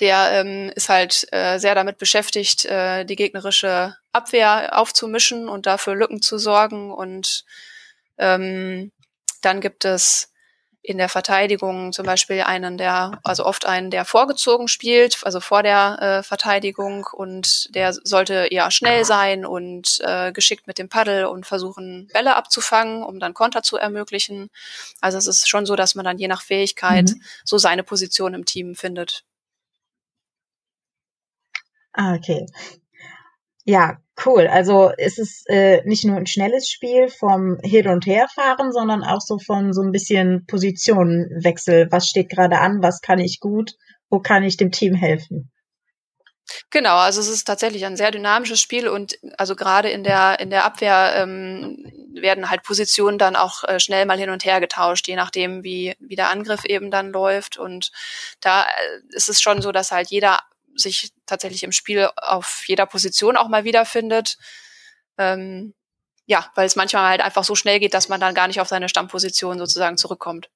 Der 0.00 0.30
ähm, 0.32 0.70
ist 0.74 0.88
halt 0.88 1.26
äh, 1.32 1.58
sehr 1.58 1.74
damit 1.74 1.98
beschäftigt, 1.98 2.64
äh, 2.64 3.04
die 3.04 3.16
gegnerische 3.16 3.96
Abwehr 4.12 4.78
aufzumischen 4.78 5.48
und 5.48 5.66
dafür 5.66 5.96
Lücken 5.96 6.22
zu 6.22 6.38
sorgen. 6.38 6.92
Und 6.92 7.44
ähm, 8.18 8.92
dann 9.42 9.60
gibt 9.60 9.84
es 9.84 10.32
in 10.82 10.96
der 10.98 11.08
Verteidigung 11.08 11.92
zum 11.92 12.06
Beispiel 12.06 12.42
einen, 12.42 12.78
der, 12.78 13.20
also 13.24 13.44
oft 13.44 13.66
einen, 13.66 13.90
der 13.90 14.04
vorgezogen 14.04 14.68
spielt, 14.68 15.18
also 15.24 15.40
vor 15.40 15.62
der 15.62 15.98
äh, 16.00 16.22
Verteidigung 16.22 17.06
und 17.12 17.74
der 17.74 17.92
sollte 17.92 18.48
eher 18.50 18.70
schnell 18.70 19.04
sein 19.04 19.44
und 19.44 19.98
äh, 20.02 20.32
geschickt 20.32 20.66
mit 20.66 20.78
dem 20.78 20.88
Paddel 20.88 21.26
und 21.26 21.46
versuchen, 21.46 22.08
Bälle 22.12 22.36
abzufangen, 22.36 23.02
um 23.02 23.18
dann 23.18 23.34
Konter 23.34 23.62
zu 23.62 23.76
ermöglichen. 23.76 24.50
Also 25.00 25.18
es 25.18 25.26
ist 25.26 25.48
schon 25.48 25.66
so, 25.66 25.76
dass 25.76 25.94
man 25.94 26.04
dann 26.04 26.18
je 26.18 26.28
nach 26.28 26.42
Fähigkeit 26.42 27.10
mhm. 27.10 27.22
so 27.44 27.58
seine 27.58 27.82
Position 27.82 28.34
im 28.34 28.44
Team 28.44 28.74
findet. 28.74 29.24
Ah, 31.92 32.14
okay. 32.14 32.46
Ja, 33.68 33.98
cool. 34.24 34.46
Also 34.46 34.92
es 34.96 35.18
ist 35.18 35.44
äh, 35.50 35.82
nicht 35.84 36.06
nur 36.06 36.16
ein 36.16 36.26
schnelles 36.26 36.70
Spiel 36.70 37.10
vom 37.10 37.58
Hin- 37.62 37.88
und 37.88 38.06
Herfahren, 38.06 38.72
sondern 38.72 39.04
auch 39.04 39.20
so 39.20 39.38
von 39.38 39.74
so 39.74 39.82
ein 39.82 39.92
bisschen 39.92 40.46
Positionenwechsel. 40.46 41.88
Was 41.90 42.06
steht 42.06 42.30
gerade 42.30 42.60
an? 42.60 42.82
Was 42.82 43.02
kann 43.02 43.18
ich 43.18 43.40
gut? 43.40 43.72
Wo 44.08 44.20
kann 44.20 44.42
ich 44.42 44.56
dem 44.56 44.72
Team 44.72 44.94
helfen? 44.94 45.52
Genau, 46.70 46.96
also 46.96 47.20
es 47.20 47.28
ist 47.28 47.44
tatsächlich 47.44 47.84
ein 47.84 47.98
sehr 47.98 48.10
dynamisches 48.10 48.58
Spiel 48.58 48.88
und 48.88 49.18
also 49.36 49.54
gerade 49.54 49.90
in 49.90 50.02
der 50.02 50.40
in 50.40 50.48
der 50.48 50.64
Abwehr 50.64 51.12
ähm, 51.16 51.84
werden 52.14 52.48
halt 52.48 52.62
Positionen 52.62 53.18
dann 53.18 53.36
auch 53.36 53.64
äh, 53.64 53.78
schnell 53.78 54.06
mal 54.06 54.18
hin 54.18 54.30
und 54.30 54.46
her 54.46 54.60
getauscht, 54.60 55.08
je 55.08 55.16
nachdem 55.16 55.62
wie 55.62 55.94
wie 56.00 56.16
der 56.16 56.30
Angriff 56.30 56.64
eben 56.64 56.90
dann 56.90 57.12
läuft 57.12 57.58
und 57.58 57.92
da 58.40 58.62
äh, 58.62 58.66
ist 59.10 59.28
es 59.28 59.42
schon 59.42 59.60
so, 59.60 59.72
dass 59.72 59.92
halt 59.92 60.08
jeder 60.08 60.38
sich 60.78 61.12
tatsächlich 61.26 61.62
im 61.62 61.72
Spiel 61.72 62.08
auf 62.16 62.64
jeder 62.66 62.86
Position 62.86 63.36
auch 63.36 63.48
mal 63.48 63.64
wiederfindet. 63.64 64.38
Ähm, 65.18 65.74
ja, 66.26 66.50
weil 66.54 66.66
es 66.66 66.76
manchmal 66.76 67.08
halt 67.08 67.20
einfach 67.20 67.44
so 67.44 67.54
schnell 67.54 67.80
geht, 67.80 67.94
dass 67.94 68.08
man 68.08 68.20
dann 68.20 68.34
gar 68.34 68.48
nicht 68.48 68.60
auf 68.60 68.68
seine 68.68 68.88
Stammposition 68.88 69.58
sozusagen 69.58 69.96
zurückkommt. 69.96 70.50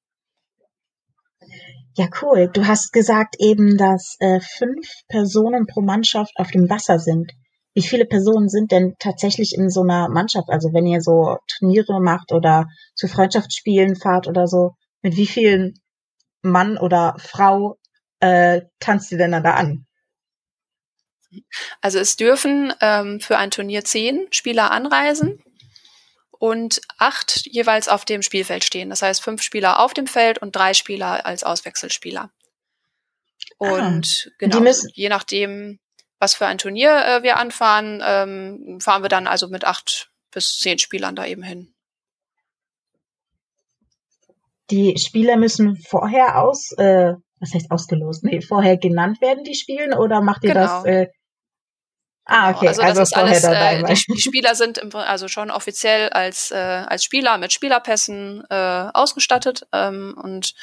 Ja, 1.96 2.08
cool. 2.22 2.48
Du 2.52 2.66
hast 2.66 2.92
gesagt 2.92 3.36
eben, 3.38 3.76
dass 3.76 4.16
äh, 4.20 4.40
fünf 4.40 4.88
Personen 5.08 5.66
pro 5.66 5.82
Mannschaft 5.82 6.32
auf 6.36 6.50
dem 6.50 6.70
Wasser 6.70 6.98
sind. 6.98 7.32
Wie 7.74 7.82
viele 7.82 8.06
Personen 8.06 8.48
sind 8.48 8.70
denn 8.70 8.94
tatsächlich 8.98 9.54
in 9.56 9.70
so 9.70 9.82
einer 9.82 10.08
Mannschaft? 10.08 10.48
Also 10.48 10.72
wenn 10.72 10.86
ihr 10.86 11.00
so 11.00 11.38
Turniere 11.58 12.00
macht 12.00 12.32
oder 12.32 12.66
zu 12.94 13.08
Freundschaftsspielen 13.08 13.96
fahrt 13.96 14.26
oder 14.26 14.46
so, 14.46 14.72
mit 15.02 15.16
wie 15.16 15.26
vielen 15.26 15.74
Mann 16.42 16.78
oder 16.78 17.16
Frau 17.18 17.76
äh, 18.20 18.62
tanzt 18.78 19.12
ihr 19.12 19.18
denn 19.18 19.32
da 19.32 19.54
an? 19.54 19.86
Also 21.80 21.98
es 21.98 22.16
dürfen 22.16 22.72
ähm, 22.80 23.20
für 23.20 23.38
ein 23.38 23.50
Turnier 23.50 23.84
zehn 23.84 24.26
Spieler 24.30 24.70
anreisen 24.70 25.42
und 26.30 26.80
acht 26.98 27.46
jeweils 27.46 27.88
auf 27.88 28.04
dem 28.04 28.22
Spielfeld 28.22 28.64
stehen. 28.64 28.90
Das 28.90 29.02
heißt 29.02 29.22
fünf 29.22 29.42
Spieler 29.42 29.78
auf 29.78 29.94
dem 29.94 30.06
Feld 30.06 30.38
und 30.38 30.56
drei 30.56 30.74
Spieler 30.74 31.24
als 31.24 31.44
Auswechselspieler. 31.44 32.30
Ah, 33.60 33.86
und 33.86 34.28
ah, 34.28 34.34
genau, 34.38 34.72
je 34.94 35.08
nachdem, 35.08 35.78
was 36.18 36.34
für 36.34 36.46
ein 36.46 36.58
Turnier 36.58 36.90
äh, 36.90 37.22
wir 37.22 37.36
anfahren, 37.36 38.02
ähm, 38.04 38.80
fahren 38.80 39.02
wir 39.02 39.08
dann 39.08 39.26
also 39.26 39.48
mit 39.48 39.64
acht 39.64 40.10
bis 40.32 40.58
zehn 40.58 40.78
Spielern 40.78 41.14
da 41.14 41.26
eben 41.26 41.42
hin. 41.42 41.74
Die 44.70 44.96
Spieler 44.98 45.36
müssen 45.36 45.76
vorher 45.76 46.42
aus, 46.42 46.72
äh, 46.72 47.12
was 47.40 47.54
heißt 47.54 47.70
ausgelost? 47.70 48.24
Nee, 48.24 48.40
vorher 48.40 48.78
genannt 48.78 49.20
werden, 49.20 49.44
die 49.44 49.54
spielen, 49.54 49.92
oder 49.92 50.22
macht 50.22 50.44
ihr 50.44 50.54
genau. 50.54 50.66
das 50.66 50.84
äh, 50.86 51.06
Ah, 52.24 52.52
genau. 52.52 52.58
okay. 52.58 52.68
Also, 52.68 52.82
also 52.82 53.02
ist 53.02 53.16
alles, 53.16 53.44
äh, 53.44 53.82
die, 53.82 54.12
die, 54.14 54.20
Spieler 54.20 54.54
sind 54.54 54.78
im, 54.78 54.94
also 54.94 55.28
schon 55.28 55.50
offiziell 55.50 56.08
als, 56.10 56.50
äh, 56.50 56.56
als 56.56 57.02
Spieler 57.04 57.36
mit 57.38 57.52
Spielerpässen 57.52 58.44
äh, 58.48 58.90
ausgestattet 58.94 59.66
ähm, 59.72 60.16
und 60.22 60.54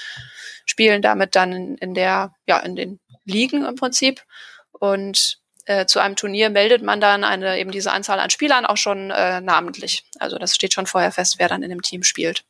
spielen 0.66 1.02
damit 1.02 1.36
dann 1.36 1.52
in, 1.52 1.78
in 1.78 1.94
der, 1.94 2.34
ja, 2.46 2.60
in 2.60 2.76
den 2.76 3.00
Ligen 3.26 3.66
im 3.66 3.76
Prinzip. 3.76 4.24
Und 4.72 5.40
äh, 5.66 5.86
zu 5.86 6.00
einem 6.00 6.16
Turnier 6.16 6.50
meldet 6.50 6.82
man 6.82 7.02
dann 7.02 7.24
eine, 7.24 7.60
eben 7.60 7.72
diese 7.72 7.92
Anzahl 7.92 8.20
an 8.20 8.30
Spielern 8.30 8.66
auch 8.66 8.78
schon 8.78 9.12
äh, 9.12 9.42
namentlich. 9.42 10.06
Also 10.18 10.38
das 10.38 10.56
steht 10.56 10.74
schon 10.74 10.88
vorher 10.88 11.12
fest, 11.12 11.36
wer 11.40 11.50
dann 11.50 11.62
in 11.62 11.70
dem 11.70 11.82
Team 11.82 12.04
spielt. 12.04 12.46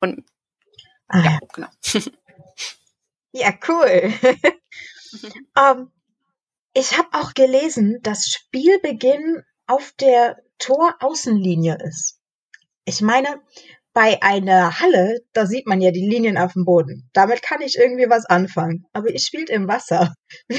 Und 0.00 0.24
ah. 1.08 1.18
ja, 1.18 1.38
genau. 1.52 1.68
ja, 3.32 3.54
cool. 3.66 4.12
um, 4.22 5.32
ähm, 5.56 5.92
ich 6.74 6.98
habe 6.98 7.08
auch 7.12 7.34
gelesen, 7.34 8.00
dass 8.02 8.26
Spielbeginn 8.26 9.42
auf 9.66 9.92
der 10.00 10.36
Toraußenlinie 10.58 11.78
ist. 11.82 12.18
Ich 12.84 13.00
meine, 13.00 13.40
bei 13.94 14.20
einer 14.22 14.80
Halle, 14.80 15.20
da 15.32 15.46
sieht 15.46 15.66
man 15.66 15.80
ja 15.80 15.92
die 15.92 16.06
Linien 16.06 16.36
auf 16.36 16.52
dem 16.52 16.64
Boden. 16.64 17.08
Damit 17.12 17.42
kann 17.42 17.62
ich 17.62 17.78
irgendwie 17.78 18.10
was 18.10 18.26
anfangen. 18.26 18.84
Aber 18.92 19.08
ich 19.08 19.22
spielt 19.24 19.50
im 19.50 19.68
Wasser. 19.68 20.14
Wie, 20.48 20.58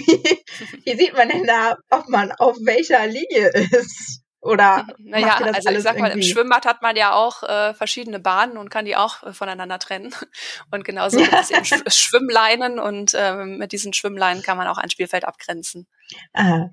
wie 0.86 0.98
sieht 0.98 1.14
man 1.14 1.30
denn 1.30 1.46
da, 1.46 1.76
ob 1.90 2.08
man 2.08 2.32
auf 2.32 2.56
welcher 2.64 3.06
Linie 3.06 3.50
ist? 3.50 4.22
Oder 4.46 4.86
naja, 5.00 5.38
also 5.38 5.70
ich 5.70 5.82
sag 5.82 5.98
mal, 5.98 6.12
irgendwie? 6.12 6.28
im 6.28 6.34
Schwimmbad 6.34 6.66
hat 6.66 6.84
man 6.84 6.96
ja 6.96 7.14
auch 7.14 7.44
äh, 7.44 7.74
verschiedene 7.74 8.20
Bahnen 8.20 8.58
und 8.58 8.70
kann 8.70 8.86
die 8.86 8.96
auch 8.96 9.24
äh, 9.24 9.34
voneinander 9.34 9.80
trennen. 9.80 10.14
Und 10.72 10.86
genauso 10.86 11.18
gibt 11.18 11.34
es 11.34 11.52
eben 11.52 11.66
Sch 11.66 11.84
Schwimmleinen 11.88 12.80
und 12.80 13.14
äh, 13.14 13.34
mit 13.44 13.72
diesen 13.72 13.94
Schwimmleinen 13.94 14.44
kann 14.44 14.58
man 14.58 14.68
auch 14.68 14.78
ein 14.78 14.90
Spielfeld 14.90 15.26
abgrenzen. 15.26 15.88
Aha. 16.34 16.70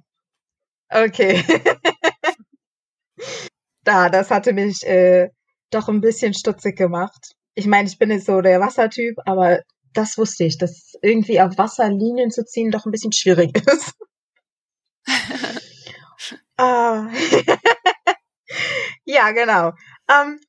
Okay. 0.91 1.43
da, 3.85 4.09
das 4.09 4.31
hatte 4.31 4.53
mich 4.53 4.83
äh, 4.85 5.31
doch 5.71 5.89
ein 5.89 6.01
bisschen 6.01 6.35
stutzig 6.35 6.77
gemacht. 6.77 7.35
Ich 7.55 7.67
meine, 7.67 7.89
ich 7.89 7.99
bin 7.99 8.11
jetzt 8.11 8.27
so 8.27 8.41
der 8.41 8.61
Wassertyp, 8.61 9.17
aber 9.25 9.61
das 9.95 10.17
wusste 10.19 10.45
ich, 10.45 10.59
dass 10.59 10.95
irgendwie 11.03 11.41
auf 11.41 11.59
Wasserlinien 11.59 12.31
zu 12.31 12.45
ziehen 12.45 12.71
doch 12.71 12.87
ein 12.87 12.93
bisschen 12.93 13.13
schwierig 13.13 13.57
ist. 13.67 13.93
Ah. 16.57 17.09
ja, 19.05 19.33
genau. 19.33 19.69
Um, 19.69 19.75
ähm, 20.09 20.41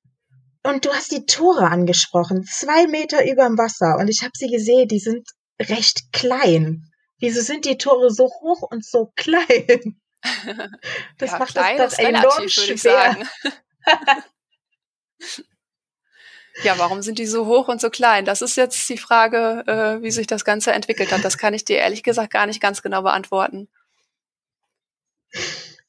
und 0.66 0.86
du 0.86 0.94
hast 0.94 1.12
die 1.12 1.26
Tore 1.26 1.68
angesprochen, 1.68 2.44
zwei 2.44 2.88
Meter 2.88 3.30
überm 3.30 3.58
Wasser. 3.58 3.98
Und 4.00 4.08
ich 4.08 4.22
habe 4.22 4.32
sie 4.34 4.48
gesehen, 4.48 4.88
die 4.88 5.00
sind 5.00 5.28
recht 5.60 6.14
klein. 6.14 6.90
Wieso 7.24 7.40
sind 7.40 7.64
die 7.64 7.78
Tore 7.78 8.12
so 8.12 8.26
hoch 8.26 8.64
und 8.64 8.84
so 8.84 9.14
klein? 9.16 9.96
Das 11.18 11.32
ja, 11.32 11.40
macht 11.40 11.54
klein 11.54 11.78
das, 11.78 11.96
das 11.96 12.06
enorm 12.06 12.50
schwer. 12.50 13.16
ja, 16.64 16.78
warum 16.78 17.02
sind 17.02 17.20
die 17.20 17.26
so 17.26 17.46
hoch 17.46 17.70
und 17.70 17.80
so 17.80 17.90
klein? 17.90 18.26
Das 18.26 18.42
ist 18.42 18.58
jetzt 18.58 18.90
die 18.90 18.98
Frage, 18.98 19.64
äh, 19.68 20.04
wie 20.04 20.12
sich 20.12 20.28
das 20.28 20.44
Ganze 20.44 20.74
entwickelt 20.74 21.14
hat. 21.14 21.24
Das 21.24 21.38
kann 21.38 21.54
ich 21.54 21.64
dir 21.64 21.78
ehrlich 21.78 22.04
gesagt 22.04 22.34
gar 22.34 22.46
nicht 22.46 22.62
ganz 22.62 22.82
genau 22.82 23.04
beantworten. 23.04 23.70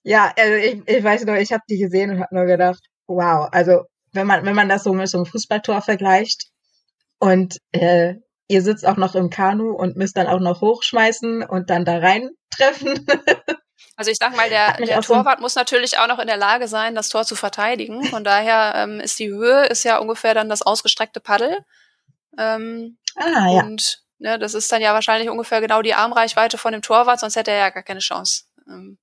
Ja, 0.04 0.32
also 0.38 0.54
ich, 0.54 0.82
ich 0.86 1.02
weiß 1.02 1.24
nur, 1.24 1.38
ich 1.38 1.52
habe 1.52 1.64
die 1.68 1.78
gesehen 1.78 2.10
und 2.10 2.20
habe 2.20 2.32
nur 2.32 2.44
gedacht, 2.44 2.84
wow, 3.08 3.48
also 3.50 3.86
wenn 4.12 4.28
man 4.28 4.46
wenn 4.46 4.54
man 4.54 4.68
das 4.68 4.84
so 4.84 4.92
mit 4.92 5.08
so 5.08 5.18
einem 5.18 5.26
Fußballtor 5.26 5.82
vergleicht 5.82 6.52
und 7.18 7.58
äh, 7.72 8.14
ihr 8.48 8.62
sitzt 8.62 8.86
auch 8.86 8.96
noch 8.96 9.14
im 9.14 9.30
Kanu 9.30 9.72
und 9.72 9.96
müsst 9.96 10.16
dann 10.16 10.26
auch 10.26 10.40
noch 10.40 10.60
hochschmeißen 10.60 11.42
und 11.42 11.70
dann 11.70 11.84
da 11.84 11.98
rein 11.98 12.30
treffen. 12.50 13.06
Also 13.96 14.10
ich 14.10 14.16
sag 14.18 14.36
mal, 14.36 14.48
der, 14.48 14.76
der 14.78 15.00
Torwart 15.02 15.38
so 15.38 15.42
muss 15.42 15.54
natürlich 15.54 15.98
auch 15.98 16.08
noch 16.08 16.18
in 16.18 16.26
der 16.26 16.36
Lage 16.36 16.66
sein, 16.66 16.96
das 16.96 17.10
Tor 17.10 17.24
zu 17.24 17.36
verteidigen. 17.36 18.02
Von 18.04 18.24
daher 18.24 18.72
ähm, 18.74 18.98
ist 18.98 19.20
die 19.20 19.28
Höhe 19.28 19.66
ist 19.66 19.84
ja 19.84 19.98
ungefähr 19.98 20.34
dann 20.34 20.48
das 20.48 20.62
ausgestreckte 20.62 21.20
Paddel. 21.20 21.58
Ähm, 22.36 22.98
ah, 23.14 23.52
ja. 23.52 23.62
Und 23.62 24.02
ne, 24.18 24.36
das 24.38 24.54
ist 24.54 24.72
dann 24.72 24.82
ja 24.82 24.94
wahrscheinlich 24.94 25.30
ungefähr 25.30 25.60
genau 25.60 25.80
die 25.80 25.94
Armreichweite 25.94 26.58
von 26.58 26.72
dem 26.72 26.82
Torwart, 26.82 27.20
sonst 27.20 27.36
hätte 27.36 27.52
er 27.52 27.58
ja 27.58 27.70
gar 27.70 27.84
keine 27.84 28.00
Chance. 28.00 28.44
Ähm, 28.66 28.98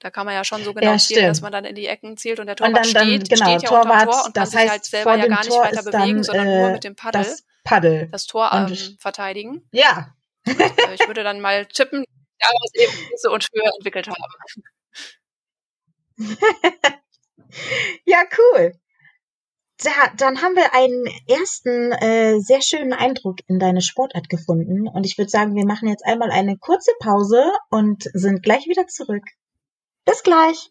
da 0.00 0.10
kann 0.10 0.26
man 0.26 0.34
ja 0.34 0.44
schon 0.44 0.62
so 0.64 0.74
genau 0.74 0.92
ja, 0.92 0.98
zielen, 0.98 1.28
dass 1.28 1.40
man 1.40 1.52
dann 1.52 1.64
in 1.64 1.74
die 1.74 1.86
Ecken 1.86 2.16
zielt 2.16 2.40
und 2.40 2.46
der 2.46 2.56
Torwart 2.56 2.84
und 2.84 2.94
dann, 2.94 3.06
dann, 3.06 3.20
steht, 3.20 3.28
genau, 3.28 3.46
steht 3.46 3.62
ja 3.62 3.68
Torwart, 3.68 4.06
unter 4.06 4.10
Tor 4.10 4.26
und 4.26 4.34
kann 4.34 4.46
sich 4.46 4.70
halt 4.70 4.84
selber 4.84 5.16
ja 5.16 5.26
gar 5.26 5.44
nicht 5.44 5.56
weiter 5.56 5.82
bewegen, 5.82 6.16
dann, 6.16 6.22
sondern 6.24 6.46
nur 6.46 6.68
äh, 6.68 6.72
mit 6.72 6.84
dem 6.84 6.96
Paddel 6.96 7.22
das, 7.22 7.44
Paddel. 7.66 8.08
das 8.10 8.26
Tor 8.26 8.50
ähm, 8.52 8.96
verteidigen. 8.98 9.68
Ja. 9.72 10.14
Und, 10.46 10.60
äh, 10.60 10.94
ich 10.94 11.00
würde 11.06 11.24
dann 11.24 11.40
mal 11.40 11.66
tippen, 11.66 12.04
daraus 12.38 12.70
eben 12.74 12.92
Größe 13.08 13.30
und 13.30 13.48
Höhe 13.52 13.70
entwickelt 13.76 14.08
haben. 14.08 14.22
ja, 18.04 18.22
cool. 18.38 18.72
Da, 19.82 19.90
dann 20.16 20.40
haben 20.40 20.54
wir 20.56 20.72
einen 20.72 21.06
ersten 21.28 21.92
äh, 21.92 22.40
sehr 22.40 22.62
schönen 22.62 22.94
Eindruck 22.94 23.40
in 23.46 23.58
deine 23.58 23.82
Sportart 23.82 24.30
gefunden. 24.30 24.88
Und 24.88 25.04
ich 25.04 25.18
würde 25.18 25.28
sagen, 25.28 25.54
wir 25.54 25.66
machen 25.66 25.88
jetzt 25.88 26.06
einmal 26.06 26.30
eine 26.30 26.56
kurze 26.56 26.92
Pause 26.98 27.52
und 27.68 28.04
sind 28.14 28.42
gleich 28.42 28.66
wieder 28.66 28.86
zurück. 28.86 29.24
Bis 30.06 30.22
gleich. 30.22 30.70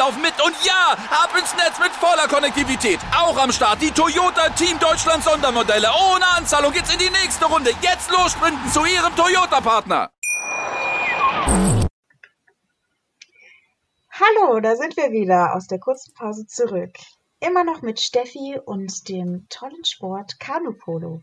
laufen 0.01 0.21
mit 0.21 0.33
und 0.43 0.55
ja, 0.65 0.97
ab 1.11 1.29
ins 1.37 1.53
Netz 1.53 1.77
mit 1.79 1.91
voller 1.91 2.27
Konnektivität. 2.27 2.99
Auch 3.15 3.37
am 3.37 3.51
Start 3.51 3.79
die 3.83 3.91
Toyota 3.91 4.49
Team 4.49 4.79
Deutschland 4.79 5.23
Sondermodelle. 5.23 5.89
Ohne 6.11 6.27
Anzahlung 6.37 6.71
geht's 6.73 6.91
in 6.91 6.97
die 6.97 7.11
nächste 7.11 7.45
Runde. 7.45 7.69
Jetzt 7.81 8.09
los 8.09 8.31
sprinten 8.31 8.67
zu 8.71 8.83
Ihrem 8.83 9.15
Toyota-Partner. 9.15 10.09
Hallo, 14.21 14.59
da 14.59 14.75
sind 14.75 14.97
wir 14.97 15.11
wieder 15.11 15.55
aus 15.55 15.67
der 15.67 15.79
kurzen 15.79 16.13
Pause 16.15 16.47
zurück. 16.47 16.95
Immer 17.39 17.63
noch 17.63 17.83
mit 17.83 17.99
Steffi 17.99 18.59
und 18.65 19.07
dem 19.07 19.47
tollen 19.49 19.85
Sport 19.85 20.39
Kanupolo. 20.39 21.21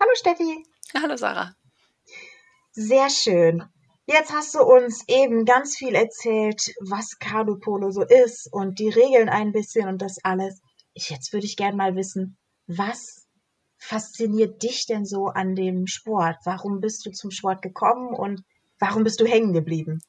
Hallo 0.00 0.10
Steffi. 0.14 0.66
Hallo 1.00 1.16
Sarah. 1.16 1.54
Sehr 2.72 3.08
schön. 3.08 3.64
Jetzt 4.08 4.32
hast 4.32 4.54
du 4.54 4.62
uns 4.62 5.02
eben 5.08 5.44
ganz 5.44 5.76
viel 5.76 5.96
erzählt, 5.96 6.72
was 6.80 7.16
Polo 7.60 7.90
so 7.90 8.02
ist 8.02 8.48
und 8.52 8.78
die 8.78 8.88
Regeln 8.88 9.28
ein 9.28 9.50
bisschen 9.50 9.88
und 9.88 10.00
das 10.00 10.18
alles. 10.22 10.60
Jetzt 10.94 11.32
würde 11.32 11.46
ich 11.46 11.56
gerne 11.56 11.76
mal 11.76 11.96
wissen, 11.96 12.36
was 12.68 13.26
fasziniert 13.78 14.62
dich 14.62 14.86
denn 14.86 15.04
so 15.04 15.26
an 15.26 15.56
dem 15.56 15.88
Sport? 15.88 16.36
Warum 16.44 16.80
bist 16.80 17.04
du 17.04 17.10
zum 17.10 17.32
Sport 17.32 17.62
gekommen 17.62 18.14
und 18.14 18.44
warum 18.78 19.02
bist 19.02 19.20
du 19.20 19.26
hängen 19.26 19.52
geblieben? 19.52 20.00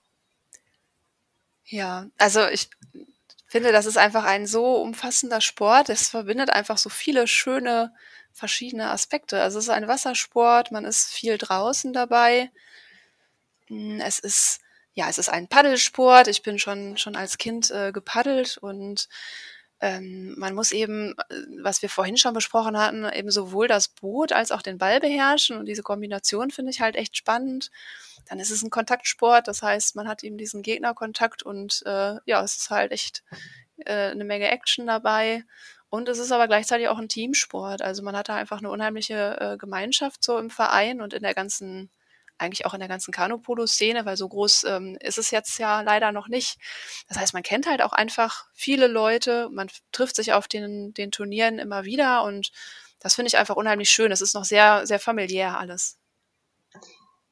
Ja, 1.66 2.06
also 2.20 2.48
ich 2.48 2.70
finde, 3.48 3.72
das 3.72 3.88
ist 3.88 3.98
einfach 3.98 4.26
ein 4.26 4.46
so 4.46 4.76
umfassender 4.76 5.42
Sport. 5.42 5.90
Es 5.90 6.10
verbindet 6.10 6.52
einfach 6.52 6.78
so 6.78 6.90
viele 6.90 7.28
schöne 7.28 7.94
verschiedene 8.32 8.92
Aspekte. 8.92 9.42
Also 9.42 9.58
es 9.58 9.66
ist 9.66 9.72
ein 9.72 9.88
Wassersport, 9.88 10.72
man 10.72 10.86
ist 10.86 11.10
viel 11.12 11.40
draußen 11.40 11.94
dabei. 11.94 12.52
Es 13.70 14.20
ist 14.20 14.60
ja, 14.94 15.08
es 15.10 15.20
ist 15.20 15.30
ein 15.30 15.48
Paddelsport. 15.48 16.28
Ich 16.28 16.42
bin 16.42 16.58
schon 16.60 16.98
schon 16.98 17.16
als 17.16 17.38
Kind 17.38 17.70
äh, 17.72 17.92
gepaddelt 17.92 18.58
und 18.58 19.08
ähm, 19.80 20.34
man 20.38 20.56
muss 20.56 20.72
eben, 20.72 21.14
äh, 21.30 21.36
was 21.62 21.82
wir 21.82 21.90
vorhin 21.90 22.18
schon 22.18 22.34
besprochen 22.34 22.78
hatten, 22.78 23.06
eben 23.14 23.30
sowohl 23.30 23.68
das 23.68 23.90
Boot 23.90 24.34
als 24.34 24.52
auch 24.52 24.64
den 24.64 24.80
Ball 24.80 25.00
beherrschen 25.00 25.58
und 25.58 25.66
diese 25.66 25.84
Kombination 25.84 26.50
finde 26.50 26.72
ich 26.72 26.82
halt 26.82 26.96
echt 26.96 27.16
spannend. 27.16 27.70
Dann 28.28 28.40
ist 28.40 28.50
es 28.50 28.64
ein 28.64 28.72
Kontaktsport, 28.72 29.48
das 29.48 29.62
heißt, 29.62 29.96
man 29.96 30.08
hat 30.08 30.24
eben 30.24 30.38
diesen 30.38 30.64
Gegnerkontakt 30.64 31.44
und 31.44 31.84
äh, 31.86 32.16
ja, 32.26 32.44
es 32.44 32.58
ist 32.58 32.70
halt 32.72 32.92
echt 32.92 33.24
äh, 33.86 34.10
eine 34.12 34.26
Menge 34.26 34.50
Action 34.50 34.88
dabei. 34.88 35.44
Und 35.90 36.10
es 36.10 36.18
ist 36.20 36.32
aber 36.32 36.48
gleichzeitig 36.48 36.90
auch 36.90 36.98
ein 36.98 37.08
Teamsport. 37.08 37.82
Also 37.82 38.04
man 38.04 38.16
hat 38.18 38.30
da 38.30 38.36
einfach 38.36 38.58
eine 38.60 38.70
unheimliche 38.70 39.38
äh, 39.40 39.58
Gemeinschaft 39.58 40.24
so 40.24 40.38
im 40.38 40.50
Verein 40.50 41.02
und 41.02 41.14
in 41.14 41.24
der 41.24 41.34
ganzen 41.34 41.90
eigentlich 42.38 42.66
auch 42.66 42.74
in 42.74 42.80
der 42.80 42.90
ganzen 42.90 43.12
Kanupolo-Szene, 43.12 44.06
weil 44.06 44.18
so 44.18 44.28
groß 44.28 44.66
ähm, 44.66 44.98
ist 45.02 45.18
es 45.18 45.32
jetzt 45.32 45.58
ja 45.60 45.82
leider 45.82 46.12
noch 46.12 46.28
nicht. 46.28 46.58
Das 47.08 47.18
heißt, 47.18 47.34
man 47.34 47.44
kennt 47.44 47.68
halt 47.68 47.82
auch 47.82 47.94
einfach 47.94 48.48
viele 48.54 48.88
Leute, 48.88 49.50
man 49.52 49.70
trifft 49.92 50.16
sich 50.16 50.34
auf 50.34 50.48
den, 50.48 50.94
den 50.94 51.12
Turnieren 51.12 51.60
immer 51.60 51.84
wieder 51.84 52.24
und 52.24 52.52
das 53.00 53.16
finde 53.16 53.28
ich 53.28 53.38
einfach 53.38 53.56
unheimlich 53.56 53.90
schön. 53.90 54.12
Es 54.12 54.22
ist 54.22 54.34
noch 54.34 54.46
sehr, 54.46 54.86
sehr 54.88 55.00
familiär 55.00 55.58
alles. 55.58 55.98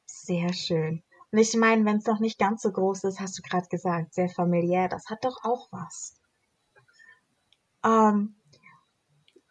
Sehr 0.06 0.52
schön. 0.52 1.02
Und 1.32 1.38
ich 1.38 1.54
meine, 1.54 1.84
wenn 1.84 1.98
es 1.98 2.06
noch 2.06 2.20
nicht 2.20 2.38
ganz 2.38 2.62
so 2.62 2.72
groß 2.72 3.04
ist, 3.04 3.20
hast 3.20 3.38
du 3.38 3.42
gerade 3.42 3.68
gesagt, 3.68 4.14
sehr 4.14 4.28
familiär, 4.28 4.88
das 4.88 5.06
hat 5.10 5.24
doch 5.24 5.44
auch 5.44 5.68
was. 5.70 6.14
Ähm, 7.84 8.36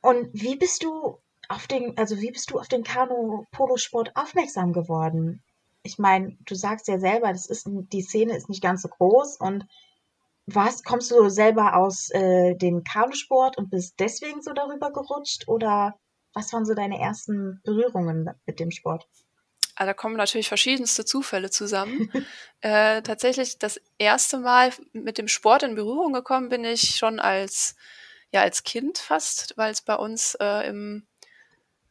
und 0.02 0.30
wie 0.34 0.56
bist 0.56 0.84
du 0.84 1.20
auf 1.50 1.68
den, 1.68 1.98
also 1.98 2.20
wie 2.22 2.32
bist 2.32 2.52
du 2.52 2.60
auf 2.60 2.68
den 2.68 2.84
Kanu-Polosport 2.84 4.15
aufmerksam 4.15 4.74
geworden? 4.74 5.44
Ich 5.86 6.00
meine, 6.00 6.36
du 6.45 6.56
sagst 6.56 6.88
ja 6.88 7.00
selber, 7.00 7.32
das 7.32 7.45
ist 7.45 7.67
die 7.67 8.02
Szene 8.02 8.36
ist 8.36 8.50
nicht 8.50 8.63
ganz 8.63 8.82
so 8.82 8.88
groß 8.88 9.38
und 9.38 9.65
was 10.48 10.84
kommst 10.84 11.12
du 11.12 11.30
selber 11.30 11.76
aus 11.76 12.10
äh, 12.12 12.56
dem 12.56 12.84
Kanusport 12.84 13.58
und 13.58 13.69
bist 13.69 13.95
deswegen 14.00 14.41
so 14.41 14.54
darüber 14.54 14.91
gerutscht 14.91 15.48
oder 15.48 15.95
was 16.34 16.52
waren 16.54 16.65
so 16.65 16.74
deine 16.74 17.00
ersten 17.00 17.62
Berührungen 17.63 18.30
mit 18.45 18.60
dem 18.60 18.71
Sport? 18.71 19.08
Also 19.76 19.89
da 19.89 19.93
kommen 19.93 20.15
natürlich 20.15 20.48
verschiedenste 20.48 21.06
Zufälle 21.06 21.50
zusammen. 21.50 22.12
äh, 22.62 23.02
tatsächlich 23.02 23.60
das 23.60 23.80
erste 23.98 24.39
Mal 24.39 24.71
mit 24.91 25.17
dem 25.17 25.28
Sport 25.28 25.63
in 25.63 25.76
Berührung 25.76 26.13
gekommen 26.13 26.50
bin 26.50 26.63
ich 26.63 26.95
schon 26.95 27.19
als 27.19 27.76
ja 28.32 28.41
als 28.41 28.63
Kind 28.63 28.98
fast, 28.98 29.54
weil 29.56 29.71
es 29.71 29.82
bei 29.82 29.95
uns 29.95 30.36
äh, 30.39 30.67
im 30.67 31.06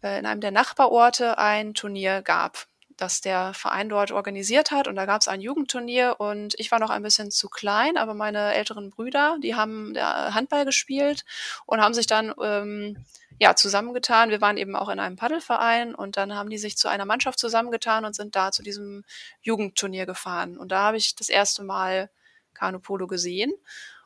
äh, 0.03 0.19
in 0.19 0.27
einem 0.27 0.41
der 0.41 0.51
Nachbarorte 0.51 1.39
ein 1.39 1.75
Turnier 1.75 2.23
gab, 2.23 2.67
das 2.97 3.21
der 3.21 3.55
Verein 3.55 3.89
dort 3.89 4.13
organisiert 4.13 4.71
hat. 4.71 4.89
Und 4.89 4.97
da 4.97 5.07
gab 5.07 5.21
es 5.21 5.29
ein 5.29 5.41
Jugendturnier 5.41 6.17
und 6.19 6.55
ich 6.59 6.71
war 6.71 6.79
noch 6.79 6.91
ein 6.91 7.03
bisschen 7.03 7.31
zu 7.31 7.49
klein, 7.49 7.97
aber 7.97 8.15
meine 8.15 8.55
älteren 8.55 8.91
Brüder, 8.91 9.37
die 9.43 9.55
haben 9.55 9.95
Handball 9.97 10.65
gespielt 10.65 11.25
und 11.67 11.81
haben 11.81 11.95
sich 11.95 12.07
dann 12.07 12.35
ähm, 12.43 13.05
ja, 13.39 13.57
zusammengetan. 13.57 14.31
Wir 14.31 14.41
waren 14.41 14.57
eben 14.57 14.77
auch 14.77 14.89
in 14.89 15.01
einem 15.01 15.17
Paddelverein 15.17 15.95
und 15.95 16.17
dann 16.17 16.35
haben 16.35 16.51
die 16.51 16.59
sich 16.59 16.77
zu 16.77 16.89
einer 16.89 17.05
Mannschaft 17.05 17.39
zusammengetan 17.39 18.05
und 18.05 18.15
sind 18.15 18.37
da 18.37 18.53
zu 18.53 18.63
diesem 18.63 19.05
Jugendturnier 19.43 20.07
gefahren. 20.07 20.57
Und 20.57 20.73
da 20.73 20.85
habe 20.85 20.97
ich 20.97 21.17
das 21.17 21.29
erste 21.29 21.65
Mal 21.65 22.11
Kanu-Polo 22.55 23.07
gesehen 23.07 23.53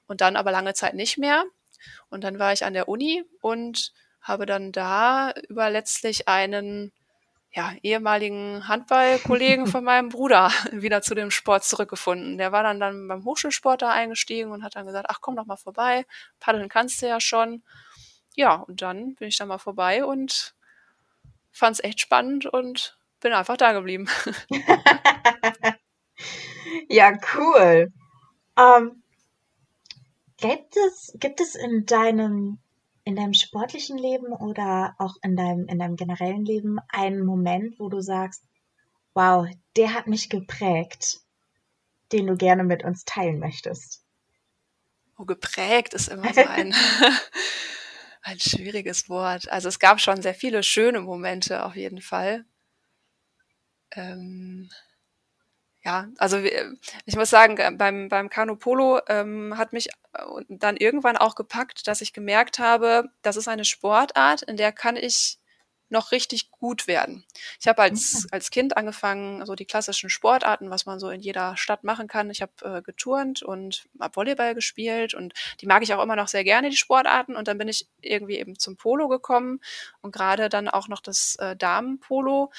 und 0.06 0.20
dann 0.20 0.36
aber 0.36 0.50
lange 0.50 0.74
Zeit 0.74 0.94
nicht 0.94 1.18
mehr. 1.18 1.44
Und 2.10 2.24
dann 2.24 2.38
war 2.38 2.52
ich 2.52 2.64
an 2.64 2.72
der 2.72 2.88
Uni 2.88 3.24
und 3.40 3.92
habe 4.20 4.46
dann 4.46 4.72
da 4.72 5.32
über 5.48 5.70
letztlich 5.70 6.28
einen 6.28 6.92
ja, 7.52 7.72
ehemaligen 7.82 8.68
Handballkollegen 8.68 9.66
von 9.66 9.82
meinem 9.82 10.10
Bruder 10.10 10.50
wieder 10.72 11.02
zu 11.02 11.14
dem 11.14 11.30
Sport 11.30 11.64
zurückgefunden. 11.64 12.38
Der 12.38 12.52
war 12.52 12.62
dann, 12.62 12.78
dann 12.80 13.08
beim 13.08 13.24
Hochschulsport 13.24 13.82
da 13.82 13.90
eingestiegen 13.90 14.50
und 14.52 14.62
hat 14.62 14.76
dann 14.76 14.86
gesagt, 14.86 15.06
ach 15.08 15.20
komm 15.20 15.36
doch 15.36 15.46
mal 15.46 15.56
vorbei, 15.56 16.06
paddeln 16.40 16.68
kannst 16.68 17.02
du 17.02 17.08
ja 17.08 17.20
schon. 17.20 17.62
Ja, 18.34 18.54
und 18.54 18.82
dann 18.82 19.14
bin 19.16 19.28
ich 19.28 19.36
da 19.36 19.46
mal 19.46 19.58
vorbei 19.58 20.04
und 20.04 20.54
fand 21.50 21.74
es 21.74 21.84
echt 21.84 22.00
spannend 22.00 22.46
und 22.46 22.98
bin 23.20 23.32
einfach 23.32 23.56
da 23.56 23.72
geblieben. 23.72 24.08
ja, 26.88 27.12
cool. 27.34 27.92
Ähm, 28.56 29.02
gibt, 30.36 30.76
es, 30.76 31.16
gibt 31.18 31.40
es 31.40 31.54
in 31.54 31.86
deinem 31.86 32.58
in 33.08 33.16
deinem 33.16 33.32
sportlichen 33.32 33.96
Leben 33.96 34.34
oder 34.34 34.94
auch 34.98 35.16
in 35.22 35.34
deinem, 35.34 35.66
in 35.66 35.78
deinem 35.78 35.96
generellen 35.96 36.44
Leben 36.44 36.76
einen 36.90 37.24
Moment, 37.24 37.80
wo 37.80 37.88
du 37.88 38.02
sagst, 38.02 38.44
wow, 39.14 39.48
der 39.78 39.94
hat 39.94 40.08
mich 40.08 40.28
geprägt, 40.28 41.20
den 42.12 42.26
du 42.26 42.36
gerne 42.36 42.64
mit 42.64 42.84
uns 42.84 43.06
teilen 43.06 43.38
möchtest? 43.38 44.04
Oh, 45.16 45.24
geprägt 45.24 45.94
ist 45.94 46.08
immer 46.08 46.34
so 46.34 46.42
ein, 46.42 46.74
ein 48.22 48.40
schwieriges 48.40 49.08
Wort. 49.08 49.50
Also 49.50 49.68
es 49.68 49.78
gab 49.78 50.02
schon 50.02 50.20
sehr 50.20 50.34
viele 50.34 50.62
schöne 50.62 51.00
Momente 51.00 51.64
auf 51.64 51.76
jeden 51.76 52.02
Fall. 52.02 52.44
Ähm, 53.92 54.68
Ja, 55.88 56.06
also 56.18 56.36
ich 56.36 57.16
muss 57.16 57.30
sagen, 57.30 57.56
äh, 57.56 57.72
beim, 57.72 58.10
beim 58.10 58.28
Kanu 58.28 58.56
Polo 58.56 59.00
ähm, 59.08 59.56
hat 59.56 59.72
mich 59.72 59.88
äh, 59.88 60.20
dann 60.50 60.76
irgendwann 60.76 61.16
auch 61.16 61.34
gepackt, 61.34 61.88
dass 61.88 62.02
ich 62.02 62.12
gemerkt 62.12 62.58
habe, 62.58 63.08
das 63.22 63.36
ist 63.36 63.48
eine 63.48 63.64
Sportart, 63.64 64.42
in 64.42 64.58
der 64.58 64.70
kann 64.70 64.96
ich 64.96 65.38
noch 65.88 66.12
richtig 66.12 66.50
gut 66.50 66.88
werden. 66.88 67.24
Ich 67.58 67.68
habe 67.68 67.80
als, 67.80 68.24
mhm. 68.24 68.28
als 68.32 68.50
Kind 68.50 68.76
angefangen, 68.76 69.46
so 69.46 69.54
die 69.54 69.64
klassischen 69.64 70.10
Sportarten, 70.10 70.68
was 70.68 70.84
man 70.84 71.00
so 71.00 71.08
in 71.08 71.22
jeder 71.22 71.56
Stadt 71.56 71.84
machen 71.84 72.06
kann. 72.06 72.28
Ich 72.28 72.42
habe 72.42 72.52
äh, 72.64 72.82
geturnt 72.82 73.42
und 73.42 73.88
habe 73.98 74.14
Volleyball 74.14 74.54
gespielt 74.54 75.14
und 75.14 75.32
die 75.62 75.66
mag 75.66 75.82
ich 75.82 75.94
auch 75.94 76.02
immer 76.02 76.16
noch 76.16 76.28
sehr 76.28 76.44
gerne, 76.44 76.68
die 76.68 76.76
Sportarten. 76.76 77.34
Und 77.34 77.48
dann 77.48 77.56
bin 77.56 77.68
ich 77.68 77.88
irgendwie 78.02 78.36
eben 78.36 78.58
zum 78.58 78.76
Polo 78.76 79.08
gekommen 79.08 79.60
und 80.02 80.14
gerade 80.14 80.50
dann 80.50 80.68
auch 80.68 80.88
noch 80.88 81.00
das 81.00 81.36
äh, 81.36 81.56
Damenpolo. 81.56 82.52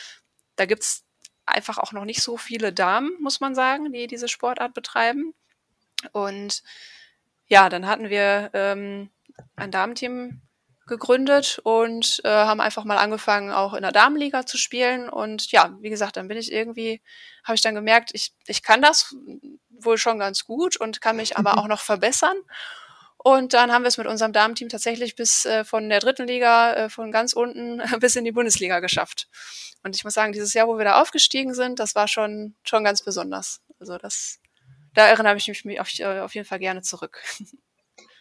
Da 0.55 0.65
gibt's 0.65 1.05
einfach 1.49 1.77
auch 1.77 1.91
noch 1.91 2.05
nicht 2.05 2.21
so 2.21 2.37
viele 2.37 2.73
Damen, 2.73 3.11
muss 3.19 3.39
man 3.39 3.55
sagen, 3.55 3.91
die 3.91 4.07
diese 4.07 4.27
Sportart 4.27 4.73
betreiben. 4.73 5.33
Und 6.11 6.63
ja, 7.47 7.69
dann 7.69 7.87
hatten 7.87 8.09
wir 8.09 8.49
ähm, 8.53 9.09
ein 9.55 9.71
Damenteam 9.71 10.41
gegründet 10.89 11.59
und 11.63 12.21
äh, 12.25 12.29
haben 12.29 12.59
einfach 12.59 12.83
mal 12.83 12.97
angefangen, 12.97 13.51
auch 13.51 13.73
in 13.73 13.83
der 13.83 13.91
Damenliga 13.91 14.45
zu 14.45 14.57
spielen. 14.57 15.07
Und 15.07 15.51
ja, 15.51 15.77
wie 15.79 15.89
gesagt, 15.89 16.17
dann 16.17 16.27
bin 16.27 16.37
ich 16.37 16.51
irgendwie, 16.51 17.01
habe 17.43 17.55
ich 17.55 17.61
dann 17.61 17.75
gemerkt, 17.75 18.09
ich, 18.13 18.33
ich 18.47 18.63
kann 18.63 18.81
das 18.81 19.15
wohl 19.69 19.97
schon 19.97 20.19
ganz 20.19 20.45
gut 20.45 20.77
und 20.77 20.99
kann 20.99 21.15
mich 21.15 21.37
aber 21.37 21.57
auch 21.57 21.67
noch 21.67 21.79
verbessern. 21.79 22.35
Und 23.21 23.53
dann 23.53 23.71
haben 23.71 23.83
wir 23.83 23.89
es 23.89 23.97
mit 23.97 24.07
unserem 24.07 24.31
Damenteam 24.31 24.69
tatsächlich 24.69 25.15
bis 25.15 25.45
äh, 25.45 25.65
von 25.65 25.89
der 25.89 25.99
dritten 25.99 26.25
Liga, 26.25 26.73
äh, 26.73 26.89
von 26.89 27.11
ganz 27.11 27.33
unten 27.33 27.81
bis 27.99 28.15
in 28.15 28.23
die 28.23 28.31
Bundesliga 28.31 28.79
geschafft. 28.79 29.27
Und 29.83 29.95
ich 29.95 30.03
muss 30.03 30.13
sagen, 30.13 30.31
dieses 30.31 30.53
Jahr, 30.53 30.67
wo 30.67 30.77
wir 30.77 30.85
da 30.85 31.01
aufgestiegen 31.01 31.53
sind, 31.53 31.79
das 31.79 31.95
war 31.95 32.07
schon, 32.07 32.55
schon 32.63 32.83
ganz 32.83 33.03
besonders. 33.03 33.61
Also 33.79 33.97
das, 33.97 34.39
da 34.93 35.07
erinnere 35.07 35.35
ich 35.35 35.65
mich 35.65 35.81
auf, 35.81 35.99
äh, 35.99 36.19
auf 36.21 36.33
jeden 36.33 36.47
Fall 36.47 36.59
gerne 36.59 36.81
zurück. 36.81 37.21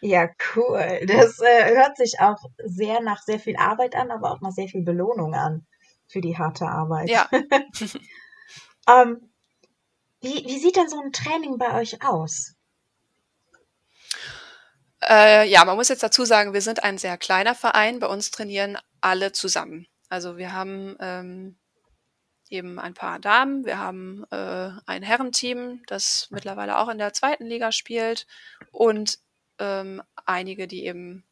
Ja, 0.01 0.29
cool. 0.55 1.01
Das 1.07 1.39
äh, 1.39 1.75
hört 1.75 1.97
sich 1.97 2.21
auch 2.21 2.37
sehr 2.63 3.01
nach 3.01 3.21
sehr 3.21 3.39
viel 3.39 3.57
Arbeit 3.57 3.95
an, 3.95 4.11
aber 4.11 4.31
auch 4.31 4.39
nach 4.39 4.51
sehr 4.51 4.69
viel 4.69 4.81
Belohnung 4.81 5.33
an 5.33 5.67
für 6.07 6.21
die 6.21 6.37
harte 6.37 6.67
Arbeit. 6.67 7.09
Ja. 7.09 7.29
ähm, 8.87 9.29
wie, 10.21 10.45
wie 10.45 10.59
sieht 10.59 10.77
denn 10.77 10.87
so 10.87 11.01
ein 11.01 11.11
Training 11.11 11.57
bei 11.57 11.73
euch 11.79 12.01
aus? 12.01 12.55
Äh, 15.07 15.47
ja, 15.47 15.63
man 15.65 15.77
muss 15.77 15.89
jetzt 15.89 16.03
dazu 16.03 16.25
sagen, 16.25 16.53
wir 16.53 16.61
sind 16.61 16.83
ein 16.83 16.97
sehr 16.97 17.17
kleiner 17.17 17.55
Verein. 17.55 17.99
Bei 17.99 18.07
uns 18.07 18.31
trainieren 18.31 18.77
alle 19.01 19.31
zusammen. 19.31 19.87
Also 20.09 20.37
wir 20.37 20.53
haben 20.53 20.97
ähm, 20.99 21.57
eben 22.49 22.79
ein 22.79 22.93
paar 22.93 23.19
Damen, 23.19 23.65
wir 23.65 23.77
haben 23.77 24.25
äh, 24.31 24.71
ein 24.85 25.03
Herrenteam, 25.03 25.83
das 25.87 26.27
mittlerweile 26.31 26.79
auch 26.79 26.89
in 26.89 26.97
der 26.97 27.13
zweiten 27.13 27.45
Liga 27.45 27.71
spielt 27.71 28.25
und 28.71 29.19
ähm, 29.59 30.01
einige, 30.25 30.67
die 30.67 30.85
eben 30.85 31.25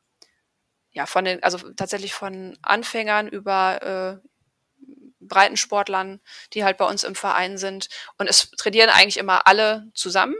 ja 0.91 1.05
von 1.05 1.25
den, 1.25 1.41
also 1.43 1.57
tatsächlich 1.73 2.13
von 2.13 2.57
Anfängern 2.61 3.27
über 3.27 4.21
äh, 4.21 4.27
Breitensportlern, 5.19 6.21
die 6.53 6.63
halt 6.63 6.77
bei 6.77 6.85
uns 6.85 7.03
im 7.03 7.15
Verein 7.15 7.57
sind. 7.57 7.89
Und 8.17 8.27
es 8.27 8.51
trainieren 8.51 8.89
eigentlich 8.89 9.17
immer 9.17 9.47
alle 9.47 9.89
zusammen. 9.93 10.35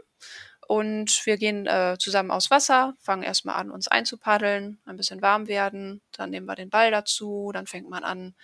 Und 0.68 1.26
wir 1.26 1.38
gehen 1.38 1.66
äh, 1.66 1.96
zusammen 1.98 2.30
aufs 2.30 2.52
Wasser, 2.52 2.94
fangen 3.00 3.24
erstmal 3.24 3.56
an, 3.56 3.72
uns 3.72 3.88
einzupaddeln, 3.88 4.82
ein 4.86 4.98
bisschen 4.98 5.22
warm 5.22 5.48
werden, 5.48 6.02
dann 6.12 6.30
nehmen 6.30 6.46
wir 6.46 6.56
den 6.56 6.70
Ball 6.70 6.92
dazu, 6.92 7.52
dann 7.54 7.68
fängt 7.68 7.90
man 7.90 8.04
an, 8.04 8.36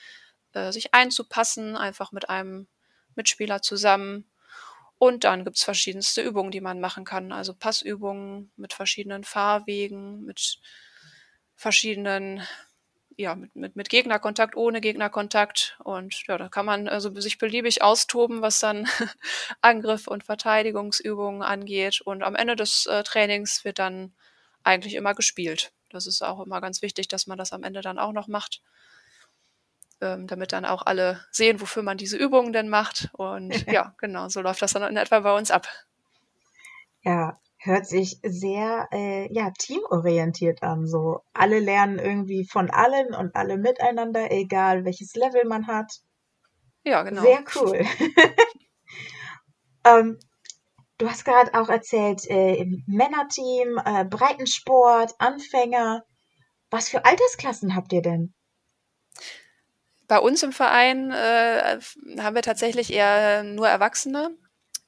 äh, 0.54 0.72
sich 0.72 0.94
einzupassen, 0.94 1.76
einfach 1.76 2.14
mit 2.14 2.30
einem 2.30 2.68
Mitspieler 3.16 3.62
zusammen. 3.62 4.32
Und 4.98 5.26
dann 5.26 5.44
gibt's 5.44 5.66
verschiedenste 5.66 6.22
Übungen, 6.22 6.52
die 6.52 6.62
man 6.62 6.80
machen 6.80 7.04
kann. 7.04 7.34
Also 7.34 7.54
Passübungen 7.54 8.54
mit 8.56 8.72
verschiedenen 8.72 9.26
Fahrwegen, 9.26 10.24
mit 10.24 10.60
verschiedenen, 11.56 12.42
ja, 13.18 13.36
mit, 13.36 13.56
mit, 13.56 13.76
mit 13.76 13.90
Gegnerkontakt, 13.90 14.56
ohne 14.56 14.82
Gegnerkontakt. 14.82 15.78
Und 15.84 16.24
ja, 16.28 16.38
da 16.38 16.50
kann 16.50 16.66
man 16.66 16.88
also 16.88 17.10
sich 17.20 17.38
beliebig 17.38 17.82
austoben, 17.82 18.42
was 18.42 18.60
dann 18.60 18.88
Angriff 19.62 20.08
und 20.08 20.24
Verteidigungsübungen 20.24 21.42
angeht. 21.42 22.02
Und 22.02 22.24
am 22.24 22.36
Ende 22.36 22.56
des 22.56 22.86
äh, 22.86 23.04
Trainings 23.04 23.64
wird 23.66 23.80
dann 23.80 24.14
eigentlich 24.64 24.96
immer 24.96 25.14
gespielt. 25.14 25.72
Das 25.90 26.08
ist 26.08 26.22
auch 26.22 26.44
immer 26.46 26.62
ganz 26.62 26.82
wichtig, 26.82 27.08
dass 27.08 27.28
man 27.28 27.38
das 27.38 27.54
am 27.54 27.64
Ende 27.64 27.82
dann 27.82 28.00
auch 28.00 28.14
noch 28.14 28.28
macht 28.28 28.62
ähm, 30.04 30.28
damit 30.28 30.52
dann 30.52 30.66
auch 30.66 30.86
alle 30.86 31.26
sehen, 31.32 31.62
wofür 31.62 31.82
man 31.82 31.98
diese 31.98 32.18
Übungen 32.18 32.54
denn 32.54 32.70
macht. 32.70 33.10
Und 33.14 33.52
ja, 33.72 33.96
genau, 33.98 34.28
so 34.30 34.42
läuft 34.42 34.62
das 34.62 34.74
dann 34.74 34.84
in 34.84 34.98
etwa 34.98 35.22
bei 35.22 35.36
uns 35.36 35.50
ab. 35.50 35.68
Ja, 37.04 37.40
hört 37.64 37.88
sich 37.88 38.20
sehr 38.24 38.88
äh, 38.92 39.34
ja, 39.34 39.52
teamorientiert 39.58 40.64
an. 40.64 40.86
So 40.86 41.22
alle 41.34 41.60
lernen 41.60 41.98
irgendwie 41.98 42.46
von 42.46 42.70
allen 42.70 43.14
und 43.14 43.36
alle 43.36 43.58
miteinander, 43.58 44.32
egal 44.32 44.86
welches 44.86 45.16
Level 45.16 45.46
man 45.46 45.68
hat. 45.68 45.92
Ja, 46.84 47.04
genau. 47.04 47.22
Sehr 47.22 47.44
cool. 47.56 47.80
ähm, 49.86 50.20
du 50.98 51.10
hast 51.10 51.24
gerade 51.24 51.54
auch 51.54 51.70
erzählt, 51.70 52.30
äh, 52.30 52.66
Männerteam, 52.86 53.80
äh, 53.86 54.06
Breitensport, 54.06 55.14
Anfänger. 55.20 56.04
Was 56.70 56.90
für 56.90 57.06
Altersklassen 57.06 57.76
habt 57.76 57.94
ihr 57.94 58.02
denn? 58.02 58.34
Bei 60.08 60.20
uns 60.20 60.44
im 60.44 60.52
Verein 60.52 61.12
äh, 61.12 61.80
haben 62.20 62.36
wir 62.36 62.42
tatsächlich 62.42 62.92
eher 62.92 63.44
nur 63.44 63.70
Erwachsene, 63.70 64.36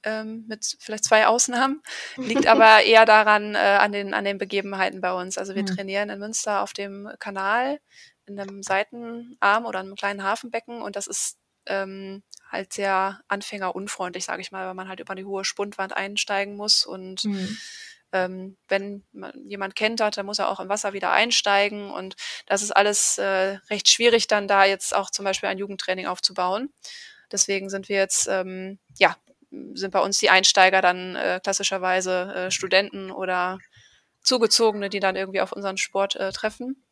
ähm, 0.05 0.45
mit 0.47 0.77
vielleicht 0.79 1.03
zwei 1.03 1.27
Ausnahmen. 1.27 1.81
Liegt 2.15 2.47
aber 2.47 2.83
eher 2.83 3.05
daran, 3.05 3.55
äh, 3.55 3.57
an, 3.57 3.91
den, 3.91 4.13
an 4.13 4.23
den 4.23 4.37
Begebenheiten 4.37 5.01
bei 5.01 5.13
uns. 5.13 5.37
Also 5.37 5.55
wir 5.55 5.63
mhm. 5.63 5.67
trainieren 5.67 6.09
in 6.09 6.19
Münster 6.19 6.61
auf 6.61 6.73
dem 6.73 7.09
Kanal 7.19 7.79
in 8.25 8.39
einem 8.39 8.63
Seitenarm 8.63 9.65
oder 9.65 9.79
einem 9.79 9.95
kleinen 9.95 10.23
Hafenbecken 10.23 10.81
und 10.81 10.95
das 10.95 11.05
ist 11.05 11.37
ähm, 11.67 12.23
halt 12.49 12.73
sehr 12.73 13.21
anfängerunfreundlich, 13.27 14.25
sage 14.25 14.41
ich 14.41 14.51
mal, 14.51 14.67
weil 14.67 14.73
man 14.73 14.87
halt 14.87 14.99
über 14.99 15.13
die 15.15 15.25
hohe 15.25 15.45
Spundwand 15.45 15.95
einsteigen 15.95 16.55
muss 16.55 16.85
und 16.85 17.25
mhm 17.25 17.57
ähm, 18.15 18.55
wenn 18.69 19.03
man 19.11 19.33
jemand 19.47 19.75
kennt 19.75 19.99
hat, 19.99 20.17
dann 20.17 20.25
muss 20.25 20.39
er 20.39 20.49
auch 20.49 20.61
im 20.61 20.69
Wasser 20.69 20.93
wieder 20.93 21.11
einsteigen 21.11 21.91
und 21.91 22.15
das 22.45 22.61
ist 22.61 22.71
alles 22.71 23.17
äh, 23.17 23.57
recht 23.69 23.89
schwierig, 23.89 24.27
dann 24.27 24.47
da 24.47 24.63
jetzt 24.63 24.95
auch 24.95 25.09
zum 25.09 25.25
Beispiel 25.25 25.49
ein 25.49 25.57
Jugendtraining 25.57 26.07
aufzubauen. 26.07 26.73
Deswegen 27.31 27.69
sind 27.69 27.89
wir 27.89 27.97
jetzt, 27.97 28.27
ähm, 28.27 28.79
ja, 28.97 29.17
sind 29.73 29.91
bei 29.91 29.99
uns 29.99 30.17
die 30.19 30.29
Einsteiger 30.29 30.81
dann 30.81 31.15
äh, 31.15 31.39
klassischerweise 31.43 32.33
äh, 32.33 32.51
Studenten 32.51 33.11
oder 33.11 33.59
Zugezogene, 34.21 34.89
die 34.89 34.99
dann 34.99 35.15
irgendwie 35.15 35.41
auf 35.41 35.51
unseren 35.51 35.77
Sport 35.77 36.15
äh, 36.15 36.31
treffen. 36.31 36.83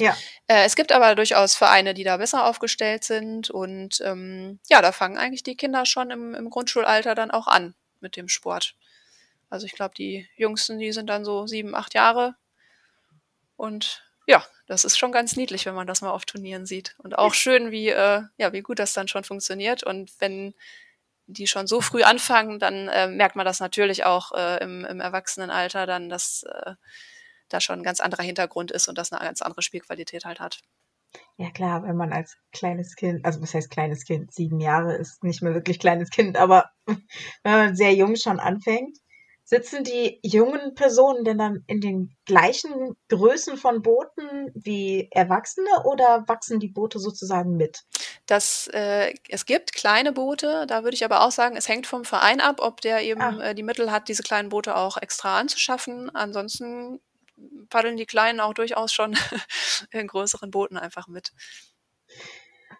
Ja. 0.00 0.16
Äh, 0.46 0.64
es 0.64 0.76
gibt 0.76 0.92
aber 0.92 1.14
durchaus 1.14 1.54
Vereine, 1.54 1.94
die 1.94 2.04
da 2.04 2.16
besser 2.16 2.46
aufgestellt 2.46 3.04
sind 3.04 3.50
und 3.50 4.00
ähm, 4.00 4.58
ja, 4.68 4.80
da 4.82 4.92
fangen 4.92 5.18
eigentlich 5.18 5.42
die 5.42 5.56
Kinder 5.56 5.84
schon 5.86 6.10
im, 6.10 6.34
im 6.34 6.50
Grundschulalter 6.50 7.14
dann 7.14 7.30
auch 7.30 7.46
an 7.46 7.74
mit 8.00 8.16
dem 8.16 8.28
Sport. 8.28 8.74
Also 9.50 9.66
ich 9.66 9.72
glaube, 9.72 9.94
die 9.96 10.28
Jüngsten, 10.36 10.78
die 10.78 10.92
sind 10.92 11.08
dann 11.08 11.24
so 11.24 11.46
sieben, 11.46 11.74
acht 11.74 11.94
Jahre. 11.94 12.34
Und 13.56 14.02
ja, 14.26 14.44
das 14.66 14.84
ist 14.84 14.96
schon 14.96 15.12
ganz 15.12 15.36
niedlich, 15.36 15.66
wenn 15.66 15.74
man 15.74 15.88
das 15.88 16.00
mal 16.00 16.12
auf 16.12 16.24
Turnieren 16.24 16.64
sieht. 16.64 16.94
Und 16.98 17.18
auch 17.18 17.34
schön, 17.34 17.72
wie, 17.72 17.88
äh, 17.88 18.22
ja, 18.38 18.52
wie 18.52 18.62
gut 18.62 18.78
das 18.78 18.92
dann 18.92 19.08
schon 19.08 19.24
funktioniert. 19.24 19.82
Und 19.82 20.12
wenn 20.20 20.54
die 21.32 21.46
schon 21.46 21.66
so 21.66 21.80
früh 21.80 22.02
anfangen, 22.02 22.58
dann 22.58 22.88
äh, 22.88 23.08
merkt 23.08 23.36
man 23.36 23.46
das 23.46 23.60
natürlich 23.60 24.04
auch 24.04 24.32
äh, 24.32 24.62
im, 24.62 24.84
im 24.84 25.00
Erwachsenenalter 25.00 25.86
dann, 25.86 26.08
dass 26.08 26.44
äh, 26.44 26.74
da 27.48 27.60
schon 27.60 27.80
ein 27.80 27.84
ganz 27.84 28.00
anderer 28.00 28.22
Hintergrund 28.22 28.70
ist 28.70 28.88
und 28.88 28.98
das 28.98 29.12
eine 29.12 29.24
ganz 29.24 29.42
andere 29.42 29.62
Spielqualität 29.62 30.24
halt 30.24 30.40
hat. 30.40 30.60
Ja 31.36 31.50
klar, 31.50 31.82
wenn 31.82 31.96
man 31.96 32.12
als 32.12 32.36
kleines 32.52 32.94
Kind, 32.94 33.24
also 33.24 33.40
was 33.42 33.54
heißt 33.54 33.70
kleines 33.70 34.04
Kind, 34.04 34.32
sieben 34.32 34.60
Jahre 34.60 34.94
ist 34.94 35.24
nicht 35.24 35.42
mehr 35.42 35.54
wirklich 35.54 35.78
kleines 35.78 36.10
Kind, 36.10 36.36
aber 36.36 36.70
wenn 36.86 37.52
man 37.52 37.76
sehr 37.76 37.94
jung 37.94 38.16
schon 38.16 38.38
anfängt, 38.38 38.96
Sitzen 39.50 39.82
die 39.82 40.20
jungen 40.22 40.76
Personen 40.76 41.24
denn 41.24 41.36
dann 41.36 41.64
in 41.66 41.80
den 41.80 42.16
gleichen 42.24 42.96
Größen 43.08 43.56
von 43.56 43.82
Booten 43.82 44.52
wie 44.54 45.08
Erwachsene 45.10 45.68
oder 45.86 46.22
wachsen 46.28 46.60
die 46.60 46.68
Boote 46.68 47.00
sozusagen 47.00 47.56
mit? 47.56 47.82
Das, 48.26 48.68
äh, 48.72 49.12
es 49.28 49.46
gibt 49.46 49.72
kleine 49.72 50.12
Boote, 50.12 50.66
da 50.68 50.84
würde 50.84 50.94
ich 50.94 51.04
aber 51.04 51.22
auch 51.26 51.32
sagen, 51.32 51.56
es 51.56 51.68
hängt 51.68 51.88
vom 51.88 52.04
Verein 52.04 52.40
ab, 52.40 52.60
ob 52.60 52.80
der 52.80 53.02
eben 53.02 53.20
ah. 53.20 53.50
äh, 53.50 53.54
die 53.56 53.64
Mittel 53.64 53.90
hat, 53.90 54.06
diese 54.06 54.22
kleinen 54.22 54.50
Boote 54.50 54.76
auch 54.76 54.96
extra 54.96 55.40
anzuschaffen. 55.40 56.14
Ansonsten 56.14 57.00
paddeln 57.70 57.96
die 57.96 58.06
Kleinen 58.06 58.38
auch 58.38 58.54
durchaus 58.54 58.92
schon 58.92 59.16
in 59.90 60.06
größeren 60.06 60.52
Booten 60.52 60.76
einfach 60.76 61.08
mit. 61.08 61.32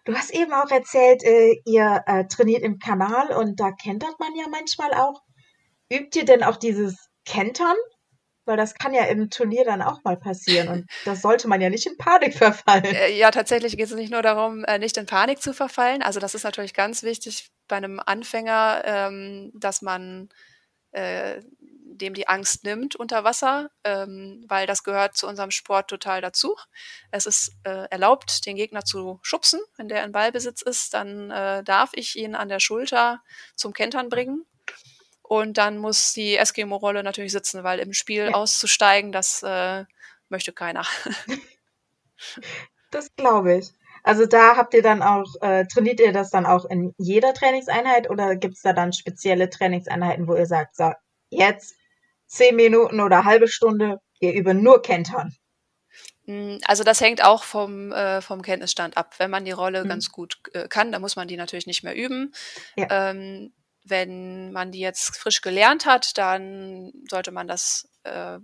Du 0.05 0.15
hast 0.15 0.33
eben 0.33 0.53
auch 0.53 0.71
erzählt, 0.71 1.21
äh, 1.25 1.61
ihr 1.65 2.01
äh, 2.05 2.23
trainiert 2.27 2.63
im 2.63 2.79
Kanal 2.79 3.35
und 3.35 3.59
da 3.59 3.73
kentert 3.73 4.17
man 4.21 4.33
ja 4.37 4.45
manchmal 4.49 4.93
auch. 4.93 5.21
Übt 5.91 6.17
ihr 6.17 6.25
denn 6.25 6.43
auch 6.43 6.57
dieses 6.57 7.09
Kentern? 7.25 7.75
Weil 8.45 8.57
das 8.57 8.73
kann 8.73 8.93
ja 8.93 9.03
im 9.03 9.29
Turnier 9.29 9.65
dann 9.65 9.83
auch 9.83 10.03
mal 10.03 10.17
passieren 10.17 10.67
und 10.67 10.85
das 11.05 11.21
sollte 11.21 11.47
man 11.47 11.61
ja 11.61 11.69
nicht 11.69 11.85
in 11.85 11.97
Panik 11.97 12.33
verfallen. 12.33 12.85
Äh, 12.85 13.15
ja, 13.15 13.29
tatsächlich 13.29 13.77
geht 13.77 13.85
es 13.85 13.93
nicht 13.93 14.11
nur 14.11 14.23
darum, 14.23 14.63
äh, 14.65 14.79
nicht 14.79 14.97
in 14.97 15.05
Panik 15.05 15.41
zu 15.41 15.53
verfallen. 15.53 16.01
Also 16.01 16.19
das 16.19 16.33
ist 16.33 16.43
natürlich 16.43 16.73
ganz 16.73 17.03
wichtig 17.03 17.51
bei 17.67 17.77
einem 17.77 18.01
Anfänger, 18.03 18.81
ähm, 18.83 19.51
dass 19.53 19.83
man 19.83 20.29
äh, 20.91 21.41
dem 22.01 22.13
die 22.13 22.27
Angst 22.27 22.63
nimmt 22.63 22.95
unter 22.95 23.23
Wasser, 23.23 23.69
ähm, 23.83 24.43
weil 24.47 24.65
das 24.65 24.83
gehört 24.83 25.15
zu 25.15 25.27
unserem 25.27 25.51
Sport 25.51 25.89
total 25.89 26.21
dazu. 26.21 26.55
Es 27.11 27.25
ist 27.25 27.53
äh, 27.63 27.87
erlaubt, 27.89 28.45
den 28.45 28.55
Gegner 28.55 28.83
zu 28.83 29.19
schubsen. 29.21 29.59
Wenn 29.77 29.87
der 29.87 30.03
in 30.03 30.11
Ballbesitz 30.11 30.61
ist, 30.61 30.93
dann 30.93 31.31
äh, 31.31 31.63
darf 31.63 31.91
ich 31.93 32.17
ihn 32.17 32.35
an 32.35 32.49
der 32.49 32.59
Schulter 32.59 33.21
zum 33.55 33.73
Kentern 33.73 34.09
bringen. 34.09 34.45
Und 35.31 35.57
dann 35.57 35.77
muss 35.77 36.11
die 36.11 36.35
Eskimo-Rolle 36.35 37.03
natürlich 37.03 37.31
sitzen, 37.31 37.63
weil 37.63 37.79
im 37.79 37.93
Spiel 37.93 38.25
ja. 38.25 38.33
auszusteigen, 38.33 39.13
das 39.13 39.41
äh, 39.43 39.85
möchte 40.27 40.51
keiner. 40.51 40.85
das 42.91 43.15
glaube 43.15 43.55
ich. 43.55 43.69
Also 44.03 44.25
da 44.25 44.57
habt 44.57 44.73
ihr 44.73 44.81
dann 44.81 45.01
auch, 45.01 45.23
äh, 45.39 45.65
trainiert 45.67 46.01
ihr 46.01 46.11
das 46.11 46.31
dann 46.31 46.45
auch 46.45 46.65
in 46.65 46.93
jeder 46.97 47.33
Trainingseinheit 47.33 48.09
oder 48.09 48.35
gibt 48.35 48.55
es 48.55 48.61
da 48.61 48.73
dann 48.73 48.91
spezielle 48.91 49.49
Trainingseinheiten, 49.49 50.27
wo 50.27 50.35
ihr 50.35 50.47
sagt, 50.47 50.75
so, 50.75 50.91
jetzt 51.29 51.75
zehn 52.27 52.57
Minuten 52.57 52.99
oder 52.99 53.23
halbe 53.23 53.47
Stunde, 53.47 54.01
wir 54.19 54.33
üben 54.33 54.61
nur 54.61 54.81
Kentern? 54.81 55.33
Hm, 56.25 56.59
also 56.65 56.83
das 56.83 56.99
hängt 56.99 57.23
auch 57.23 57.45
vom, 57.45 57.93
äh, 57.93 58.19
vom 58.19 58.41
Kenntnisstand 58.41 58.97
ab. 58.97 59.13
Wenn 59.17 59.31
man 59.31 59.45
die 59.45 59.51
Rolle 59.51 59.85
mhm. 59.85 59.87
ganz 59.87 60.11
gut 60.11 60.39
äh, 60.51 60.67
kann, 60.67 60.91
dann 60.91 61.01
muss 61.01 61.15
man 61.15 61.29
die 61.29 61.37
natürlich 61.37 61.67
nicht 61.67 61.83
mehr 61.83 61.95
üben. 61.95 62.33
Ja. 62.75 63.11
Ähm, 63.11 63.53
wenn 63.83 64.51
man 64.51 64.71
die 64.71 64.79
jetzt 64.79 65.17
frisch 65.17 65.41
gelernt 65.41 65.85
hat, 65.85 66.17
dann 66.17 66.91
sollte 67.09 67.31
man 67.31 67.47
das 67.47 67.89
äh, 68.03 68.39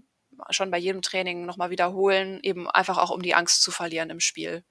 schon 0.49 0.71
bei 0.71 0.77
jedem 0.77 1.01
Training 1.01 1.45
nochmal 1.45 1.69
wiederholen, 1.69 2.39
eben 2.43 2.69
einfach 2.69 2.97
auch 2.97 3.11
um 3.11 3.21
die 3.21 3.35
Angst 3.35 3.61
zu 3.61 3.71
verlieren 3.71 4.09
im 4.09 4.19
Spiel. 4.19 4.63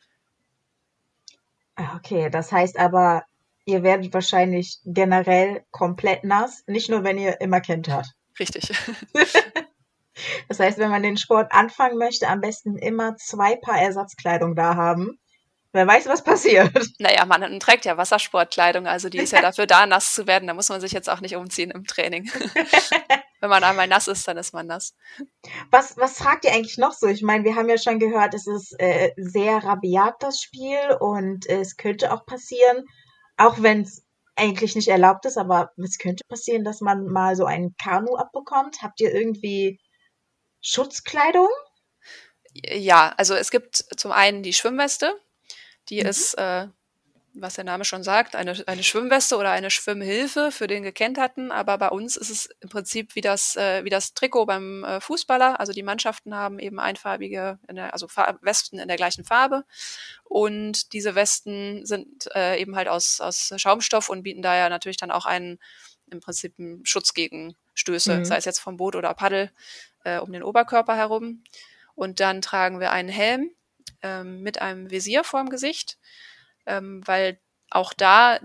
Ah, 1.77 1.97
okay, 1.97 2.31
das 2.31 2.53
heißt 2.53 2.79
aber, 2.79 3.25
ihr 3.65 3.83
werdet 3.83 4.15
wahrscheinlich 4.15 4.79
generell 4.85 5.65
komplett 5.71 6.25
nass, 6.25 6.65
nicht 6.67 6.89
nur 6.89 7.05
wenn 7.05 7.19
ihr 7.19 7.41
immer 7.41 7.61
kentert. 7.61 8.15
Richtig. 8.39 8.73
das 10.49 10.61
heißt, 10.61 10.79
wenn 10.79 10.91
man 10.91 11.03
den 11.03 11.17
Sport 11.17 11.53
anfangen 11.53 11.99
möchte, 11.99 12.29
am 12.29 12.41
besten 12.41 12.77
immer 12.77 13.17
zwei 13.17 13.57
Paar 13.57 13.81
Ersatzkleidung 13.81 14.55
da 14.55 14.77
haben. 14.77 15.19
Wer 15.77 15.87
weiß, 15.87 16.07
was 16.07 16.25
passiert. 16.25 16.73
Naja, 16.99 17.27
man 17.27 17.61
trägt 17.61 17.85
ja 17.85 17.99
Wassersportkleidung, 17.99 18.87
also 18.87 19.11
die 19.11 19.19
ist 19.19 19.33
ja 19.35 19.43
dafür 19.43 19.67
da, 19.67 19.85
nass 19.85 20.15
zu 20.15 20.27
werden. 20.27 20.49
Da 20.49 20.55
muss 20.55 20.71
man 20.71 20.81
sich 20.81 20.93
jetzt 20.93 21.11
auch 21.11 21.21
nicht 21.21 21.37
umziehen 21.37 21.71
im 21.71 21.85
Training. 21.85 22.31
Wenn 23.41 23.51
man 23.51 23.63
einmal 23.63 23.87
nass 23.87 24.09
ist, 24.09 24.27
dann 24.27 24.39
ist 24.39 24.55
man 24.55 24.67
nass. 24.67 24.95
Was, 25.71 25.99
was 25.99 26.17
fragt 26.17 26.47
ihr 26.47 26.53
eigentlich 26.53 26.79
noch 26.79 26.93
so? 26.93 27.09
Ich 27.09 27.21
meine, 27.21 27.45
wir 27.45 27.57
haben 27.57 27.69
ja 27.69 27.77
schon 27.77 27.99
gehört, 27.99 28.33
es 28.33 28.47
ist 28.47 28.75
äh, 28.81 29.13
sehr 29.19 29.59
rabiat, 29.59 30.15
das 30.21 30.41
Spiel, 30.41 30.97
und 30.99 31.47
äh, 31.47 31.61
es 31.61 31.77
könnte 31.77 32.11
auch 32.11 32.25
passieren, 32.25 32.87
auch 33.37 33.61
wenn 33.61 33.83
es 33.83 34.03
eigentlich 34.35 34.77
nicht 34.77 34.89
erlaubt 34.89 35.27
ist, 35.27 35.37
aber 35.37 35.73
es 35.77 35.99
könnte 35.99 36.25
passieren, 36.27 36.65
dass 36.65 36.81
man 36.81 37.05
mal 37.05 37.37
so 37.37 37.45
ein 37.45 37.75
Kanu 37.77 38.17
abbekommt. 38.17 38.81
Habt 38.81 38.99
ihr 39.03 39.13
irgendwie 39.13 39.79
Schutzkleidung? 40.63 41.51
Ja, 42.55 43.13
also 43.19 43.35
es 43.35 43.51
gibt 43.51 43.85
zum 43.99 44.13
einen 44.13 44.43
die 44.43 44.55
Schwimmweste, 44.55 45.21
die 45.89 46.03
mhm. 46.03 46.09
ist, 46.09 46.35
äh, 46.35 46.69
was 47.39 47.55
der 47.55 47.65
Name 47.65 47.85
schon 47.85 48.03
sagt, 48.03 48.35
eine, 48.35 48.63
eine 48.67 48.83
Schwimmweste 48.83 49.37
oder 49.37 49.51
eine 49.51 49.71
Schwimmhilfe 49.71 50.51
für 50.51 50.67
den 50.67 50.83
Gekenterten. 50.83 51.53
Aber 51.53 51.79
bei 51.79 51.89
uns 51.89 52.17
ist 52.17 52.31
es 52.31 52.49
im 52.61 52.69
Prinzip 52.69 53.15
wie 53.15 53.21
das, 53.21 53.57
äh, 53.57 53.85
wie 53.85 53.91
das 53.91 54.15
Trikot 54.15 54.47
beim 54.47 54.85
äh, 54.85 55.01
Fußballer. 55.01 55.61
Also 55.61 55.73
die 55.73 55.83
Mannschaften 55.83 56.35
haben 56.35 56.59
eben 56.59 56.81
einfarbige, 56.81 57.59
der, 57.71 57.93
also 57.93 58.09
Far 58.09 58.39
Westen 58.43 58.79
in 58.79 58.89
der 58.89 58.97
gleichen 58.97 59.25
Farbe. 59.25 59.65
Und 60.25 60.93
diese 60.93 61.15
Westen 61.15 61.85
sind 61.85 62.29
äh, 62.35 62.61
eben 62.61 62.77
halt 62.77 62.89
aus, 62.89 63.21
aus 63.21 63.53
Schaumstoff 63.57 64.09
und 64.09 64.23
bieten 64.23 64.43
daher 64.43 64.69
natürlich 64.69 64.97
dann 64.97 65.11
auch 65.11 65.27
einen 65.27 65.59
im 66.11 66.21
Prinzip 66.21 66.55
einen 66.59 66.87
Schutz 66.87 67.15
gegen 67.15 67.57
Stöße, 67.75 68.19
mhm. 68.19 68.25
sei 68.25 68.37
es 68.37 68.45
jetzt 68.45 68.61
vom 68.61 68.77
Boot 68.77 68.97
oder 68.97 69.13
Paddel, 69.15 69.51
äh, 70.05 70.19
um 70.19 70.33
den 70.33 70.43
Oberkörper 70.43 70.97
herum. 70.97 71.43
Und 71.95 72.21
dann 72.21 72.43
tragen 72.43 72.81
wir 72.81 72.93
einen 72.93 73.09
Helm, 73.09 73.51
ähm, 74.03 74.43
mit 74.43 74.61
einem 74.61 74.91
Visier 74.91 75.25
vorm 75.25 75.49
Gesicht, 75.49 75.99
ähm, 76.67 77.03
weil 77.07 77.39
auch 77.71 77.93
da 77.93 78.39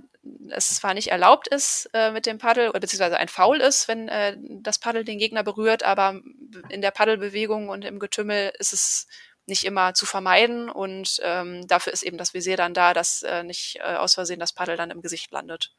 es 0.49 0.75
zwar 0.75 0.93
nicht 0.93 1.09
erlaubt 1.09 1.47
ist 1.47 1.89
äh, 1.93 2.11
mit 2.11 2.25
dem 2.25 2.37
Paddel, 2.37 2.69
oder 2.69 2.79
beziehungsweise 2.79 3.17
ein 3.17 3.27
Foul 3.27 3.59
ist, 3.59 3.87
wenn 3.87 4.07
äh, 4.07 4.37
das 4.61 4.77
Paddel 4.77 5.03
den 5.03 5.17
Gegner 5.17 5.43
berührt, 5.43 5.83
aber 5.83 6.21
in 6.69 6.81
der 6.81 6.91
Paddelbewegung 6.91 7.69
und 7.69 7.83
im 7.83 7.99
Getümmel 7.99 8.53
ist 8.59 8.73
es 8.73 9.07
nicht 9.47 9.63
immer 9.63 9.93
zu 9.93 10.05
vermeiden 10.05 10.69
und 10.69 11.19
ähm, 11.23 11.67
dafür 11.67 11.93
ist 11.93 12.03
eben 12.03 12.17
das 12.17 12.33
Visier 12.33 12.55
dann 12.55 12.73
da, 12.73 12.93
dass 12.93 13.23
äh, 13.23 13.43
nicht 13.43 13.79
äh, 13.79 13.95
aus 13.95 14.13
Versehen 14.13 14.39
das 14.39 14.53
Paddel 14.53 14.77
dann 14.77 14.91
im 14.91 15.01
Gesicht 15.01 15.31
landet. 15.31 15.73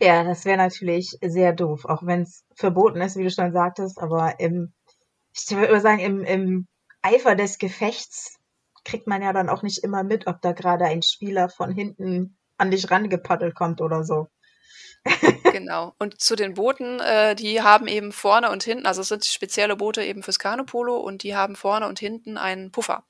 Ja, 0.00 0.24
das 0.24 0.44
wäre 0.44 0.56
natürlich 0.56 1.18
sehr 1.20 1.52
doof, 1.52 1.84
auch 1.84 2.04
wenn 2.04 2.22
es 2.22 2.44
verboten 2.54 3.00
ist, 3.00 3.16
wie 3.16 3.24
du 3.24 3.30
schon 3.30 3.52
sagtest, 3.52 3.98
aber 3.98 4.40
im, 4.40 4.72
ich 5.34 5.50
würde 5.50 5.80
sagen, 5.80 5.98
im, 5.98 6.22
im 6.24 6.66
Eifer 7.02 7.34
des 7.34 7.58
Gefechts 7.58 8.37
kriegt 8.88 9.06
man 9.06 9.22
ja 9.22 9.32
dann 9.32 9.50
auch 9.50 9.62
nicht 9.62 9.84
immer 9.84 10.02
mit, 10.02 10.26
ob 10.26 10.40
da 10.40 10.52
gerade 10.52 10.86
ein 10.86 11.02
Spieler 11.02 11.50
von 11.50 11.70
hinten 11.70 12.38
an 12.56 12.70
dich 12.70 12.90
rangepaddelt 12.90 13.54
kommt 13.54 13.82
oder 13.82 14.02
so. 14.02 14.28
genau. 15.52 15.94
Und 15.98 16.20
zu 16.20 16.36
den 16.36 16.54
Booten, 16.54 16.98
äh, 17.00 17.36
die 17.36 17.62
haben 17.62 17.86
eben 17.86 18.12
vorne 18.12 18.50
und 18.50 18.64
hinten, 18.64 18.86
also 18.86 19.02
es 19.02 19.08
sind 19.08 19.24
spezielle 19.24 19.76
Boote 19.76 20.02
eben 20.02 20.22
fürs 20.22 20.38
Kanupolo 20.38 20.96
und 20.96 21.22
die 21.22 21.36
haben 21.36 21.54
vorne 21.54 21.86
und 21.86 21.98
hinten 21.98 22.36
einen 22.36 22.72
Puffer. 22.72 23.04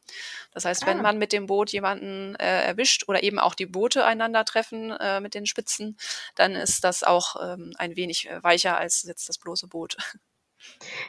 Das 0.53 0.65
heißt, 0.65 0.85
wenn 0.87 0.99
ah. 0.99 1.03
man 1.03 1.19
mit 1.19 1.33
dem 1.33 1.47
Boot 1.47 1.71
jemanden 1.71 2.35
äh, 2.37 2.65
erwischt 2.65 3.09
oder 3.09 3.23
eben 3.23 3.39
auch 3.39 3.55
die 3.55 3.67
Boote 3.67 4.05
einander 4.05 4.45
treffen 4.45 4.91
äh, 4.91 5.21
mit 5.21 5.35
den 5.35 5.47
Spitzen, 5.47 5.97
dann 6.35 6.57
ist 6.57 6.85
das 6.85 7.05
auch 7.05 7.37
ähm, 7.41 7.73
ein 7.79 7.97
wenig 7.97 8.29
äh, 8.29 8.43
weicher 8.43 8.77
als 8.77 9.05
jetzt 9.05 9.29
das 9.29 9.39
bloße 9.39 9.69
Boot. 9.69 9.97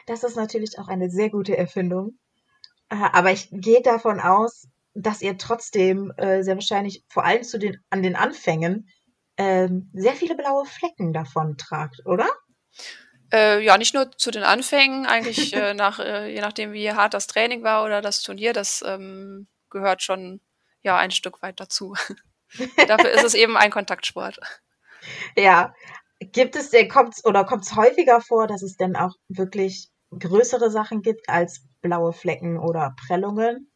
Das 0.06 0.22
ist 0.22 0.36
natürlich 0.36 0.78
auch 0.78 0.88
eine 0.88 1.10
sehr 1.10 1.28
gute 1.28 1.56
Erfindung. 1.56 2.16
Äh, 2.90 2.96
aber 3.12 3.32
ich 3.32 3.48
gehe 3.50 3.82
davon 3.82 4.20
aus, 4.20 4.68
dass 4.94 5.22
ihr 5.22 5.38
trotzdem 5.38 6.12
äh, 6.16 6.42
sehr 6.42 6.56
wahrscheinlich 6.56 7.04
vor 7.08 7.24
allem 7.24 7.42
zu 7.42 7.58
den, 7.58 7.78
an 7.90 8.02
den 8.02 8.16
Anfängen 8.16 8.88
ähm, 9.36 9.90
sehr 9.94 10.12
viele 10.12 10.34
blaue 10.34 10.66
Flecken 10.66 11.12
davon 11.12 11.56
tragt, 11.56 12.04
oder? 12.04 12.28
Äh, 13.32 13.64
ja, 13.64 13.78
nicht 13.78 13.94
nur 13.94 14.10
zu 14.12 14.30
den 14.30 14.42
Anfängen, 14.42 15.06
eigentlich 15.06 15.52
äh, 15.54 15.74
nach, 15.74 15.98
äh, 16.00 16.32
je 16.32 16.40
nachdem, 16.40 16.72
wie 16.72 16.92
hart 16.92 17.14
das 17.14 17.26
Training 17.26 17.62
war 17.62 17.84
oder 17.84 18.02
das 18.02 18.22
Turnier, 18.22 18.52
das 18.52 18.82
ähm, 18.86 19.46
gehört 19.70 20.02
schon 20.02 20.40
ja 20.82 20.96
ein 20.96 21.10
Stück 21.10 21.42
weit 21.42 21.60
dazu. 21.60 21.94
Dafür 22.88 23.10
ist 23.10 23.24
es 23.24 23.34
eben 23.34 23.56
ein 23.56 23.70
Kontaktsport. 23.70 24.40
Ja, 25.36 25.72
gibt 26.18 26.56
es, 26.56 26.72
kommt 26.88 27.14
oder 27.24 27.44
kommt 27.44 27.64
es 27.64 27.76
häufiger 27.76 28.20
vor, 28.20 28.46
dass 28.46 28.62
es 28.62 28.76
denn 28.76 28.96
auch 28.96 29.14
wirklich 29.28 29.89
größere 30.18 30.70
Sachen 30.70 31.02
gibt 31.02 31.28
als 31.28 31.62
blaue 31.80 32.12
Flecken 32.12 32.58
oder 32.58 32.94
Prellungen? 33.06 33.70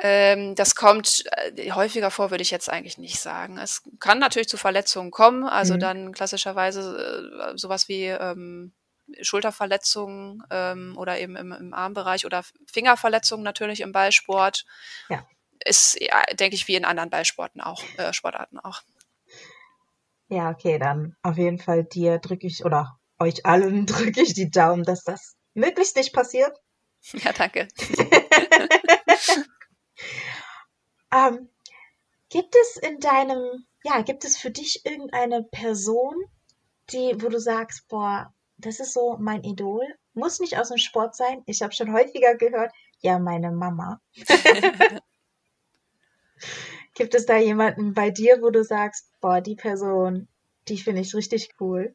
Ähm, 0.00 0.54
das 0.54 0.74
kommt 0.76 1.24
äh, 1.56 1.72
häufiger 1.72 2.10
vor, 2.10 2.30
würde 2.30 2.42
ich 2.42 2.50
jetzt 2.50 2.70
eigentlich 2.70 2.98
nicht 2.98 3.18
sagen. 3.18 3.58
Es 3.58 3.82
kann 3.98 4.18
natürlich 4.18 4.48
zu 4.48 4.56
Verletzungen 4.56 5.10
kommen, 5.10 5.44
also 5.44 5.74
mhm. 5.74 5.80
dann 5.80 6.12
klassischerweise 6.12 7.50
äh, 7.52 7.58
sowas 7.58 7.88
wie 7.88 8.04
ähm, 8.04 8.72
Schulterverletzungen 9.20 10.42
ähm, 10.50 10.94
oder 10.96 11.18
eben 11.18 11.34
im, 11.34 11.52
im, 11.52 11.74
Armbereich 11.74 12.26
oder 12.26 12.44
Fingerverletzungen 12.70 13.42
natürlich 13.42 13.80
im 13.80 13.92
Ballsport. 13.92 14.66
Ja. 15.08 15.26
Ist, 15.64 16.00
ja, 16.00 16.22
denke 16.34 16.54
ich, 16.54 16.68
wie 16.68 16.76
in 16.76 16.84
anderen 16.84 17.10
Ballsporten 17.10 17.60
auch, 17.60 17.82
äh, 17.96 18.12
Sportarten 18.12 18.60
auch. 18.60 18.82
Ja, 20.28 20.50
okay, 20.50 20.78
dann 20.78 21.16
auf 21.22 21.38
jeden 21.38 21.58
Fall 21.58 21.84
dir 21.84 22.18
drücke 22.18 22.46
ich 22.46 22.64
oder 22.64 22.97
euch 23.18 23.44
allen 23.46 23.86
drücke 23.86 24.22
ich 24.22 24.34
die 24.34 24.50
Daumen, 24.50 24.84
dass 24.84 25.04
das 25.04 25.36
möglichst 25.54 25.96
nicht 25.96 26.12
passiert. 26.12 26.56
Ja, 27.12 27.32
danke. 27.32 27.68
ähm, 31.14 31.48
gibt 32.28 32.56
es 32.56 32.76
in 32.76 32.98
deinem, 32.98 33.64
ja, 33.84 34.02
gibt 34.02 34.24
es 34.24 34.36
für 34.36 34.50
dich 34.50 34.84
irgendeine 34.84 35.44
Person, 35.44 36.16
die, 36.90 37.14
wo 37.22 37.28
du 37.28 37.38
sagst, 37.38 37.86
boah, 37.88 38.34
das 38.56 38.80
ist 38.80 38.94
so 38.94 39.16
mein 39.18 39.44
Idol? 39.44 39.86
Muss 40.12 40.40
nicht 40.40 40.58
aus 40.58 40.70
dem 40.70 40.78
Sport 40.78 41.14
sein. 41.14 41.44
Ich 41.46 41.62
habe 41.62 41.72
schon 41.72 41.92
häufiger 41.92 42.34
gehört, 42.34 42.72
ja, 43.00 43.20
meine 43.20 43.52
Mama. 43.52 44.00
Gibt 46.94 47.14
es 47.14 47.26
da 47.26 47.36
jemanden 47.36 47.94
bei 47.94 48.10
dir, 48.10 48.42
wo 48.42 48.50
du 48.50 48.64
sagst, 48.64 49.12
boah, 49.20 49.40
die 49.40 49.54
Person, 49.54 50.26
die 50.66 50.78
finde 50.78 51.02
ich 51.02 51.14
richtig 51.14 51.54
cool? 51.60 51.94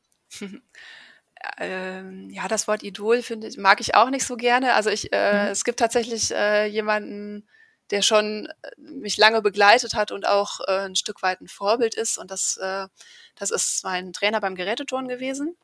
Ähm, 1.58 2.29
ja, 2.29 2.47
das 2.47 2.67
Wort 2.67 2.84
Idol 2.84 3.21
finde 3.21 3.47
ich, 3.47 3.58
mag 3.58 3.82
ich 3.82 3.95
auch 3.95 4.10
nicht 4.10 4.25
so 4.25 4.36
gerne. 4.36 4.73
Also 4.73 4.89
ich, 4.89 5.12
äh, 5.13 5.45
mhm. 5.45 5.51
es 5.51 5.63
gibt 5.63 5.79
tatsächlich 5.79 6.32
äh, 6.32 6.65
jemanden, 6.65 7.47
der 7.91 8.01
schon 8.01 8.47
äh, 8.62 8.71
mich 8.77 9.17
lange 9.17 9.41
begleitet 9.41 9.93
hat 9.93 10.12
und 10.12 10.27
auch 10.27 10.60
äh, 10.67 10.86
ein 10.86 10.95
Stück 10.95 11.21
weit 11.21 11.41
ein 11.41 11.47
Vorbild 11.47 11.95
ist. 11.95 12.17
Und 12.17 12.32
das, 12.32 12.58
äh, 12.58 12.88
das 13.36 13.51
ist 13.51 13.84
mein 13.84 14.13
Trainer 14.13 14.39
beim 14.39 14.56
Geräteturnen 14.56 15.10
gewesen. 15.10 15.58